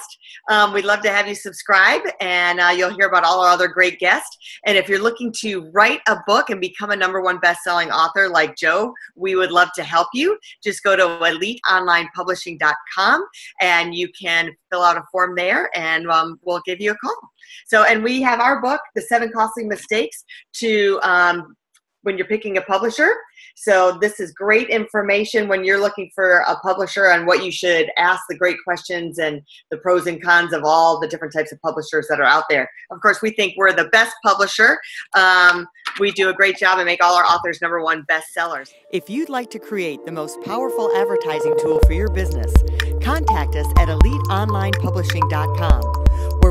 Um, 0.51 0.75
we'd 0.75 0.85
love 0.85 1.01
to 1.03 1.11
have 1.11 1.27
you 1.27 1.35
subscribe, 1.35 2.03
and 2.21 2.61
uh, 2.61 2.75
you'll 2.77 2.95
hear 2.95 3.09
about 3.09 3.25
all 3.25 3.41
our 3.41 3.49
other 3.49 3.69
great 3.69 3.99
guests. 3.99 4.37
And 4.67 4.77
if 4.77 4.91
you're 4.91 5.03
looking 5.03 5.33
to 5.41 5.71
write 5.73 6.01
a 6.07 6.19
book 6.27 6.51
and 6.51 6.61
become 6.61 6.91
a 6.91 6.97
number 6.97 7.23
one 7.23 7.39
best-selling 7.39 7.91
author 7.91 8.29
like 8.29 8.57
Joe, 8.57 8.93
we 9.17 9.37
would 9.37 9.53
love 9.53 9.71
to 9.77 9.83
help 9.83 10.09
you. 10.13 10.39
Just 10.63 10.83
go 10.83 10.97
to 10.97 11.03
eliteonlinepublishing.com, 11.03 13.27
and 13.63 13.95
you 13.95 14.09
can 14.09 14.51
fill 14.71 14.83
out 14.83 14.99
a 14.99 15.05
form 15.11 15.35
there, 15.35 15.71
and 15.75 16.07
um, 16.23 16.39
we'll 16.43 16.63
give 16.65 16.81
you 16.81 16.93
a 16.93 16.97
call. 16.97 17.17
So, 17.67 17.85
and 17.85 18.03
we 18.03 18.23
have 18.23 18.41
our 18.41 18.61
book, 18.61 18.81
The 18.95 19.03
Seven 19.03 19.31
Costly 19.33 19.65
Mistakes 19.65 20.25
to 20.55 20.99
um, 21.03 21.57
when 22.03 22.19
you're 22.19 22.27
picking 22.27 22.59
a 22.59 22.63
publisher. 22.63 23.15
So 23.55 23.99
this 24.01 24.19
is 24.19 24.33
great 24.33 24.69
information 24.69 25.47
when 25.49 25.65
you're 25.65 25.81
looking 25.81 26.11
for 26.15 26.39
a 26.41 26.57
publisher 26.57 27.11
on 27.11 27.27
what 27.27 27.45
you 27.45 27.53
should 27.53 27.91
ask 27.99 28.23
the 28.29 28.37
great 28.37 28.57
questions 28.65 29.19
and 29.19 29.41
the 29.71 29.77
pros 29.79 30.07
and 30.07 30.23
cons 30.23 30.53
of 30.53 30.63
all 30.65 31.01
the 31.01 31.09
different 31.09 31.33
types 31.33 31.53
of 31.53 31.61
publishers 31.61 32.07
that 32.09 32.21
are 32.21 32.25
out 32.25 32.45
there. 32.49 32.69
Of 32.91 33.01
course, 33.01 33.23
we 33.23 33.31
think 33.31 33.55
we're 33.57 33.73
the 33.73 33.89
best 33.93 34.17
publisher. 34.25 34.79
Um, 35.15 35.67
we 36.01 36.11
do 36.13 36.31
a 36.31 36.35
great 36.35 36.57
job 36.57 36.79
and 36.79 36.87
make 36.87 37.05
all 37.05 37.15
our 37.15 37.25
authors 37.25 37.61
number 37.61 37.83
one 37.83 38.07
bestsellers. 38.11 38.73
If 38.93 39.11
you'd 39.11 39.29
like 39.29 39.51
to 39.51 39.59
create 39.59 40.05
the 40.05 40.13
most 40.13 40.41
powerful 40.43 40.91
advertising 40.97 41.57
tool 41.61 41.81
for 41.87 41.93
your 41.93 42.09
business, 42.09 42.53
contact 43.03 43.55
us 43.55 43.67
at 43.77 43.89
eliteonlinepublishing.com 43.89 46.02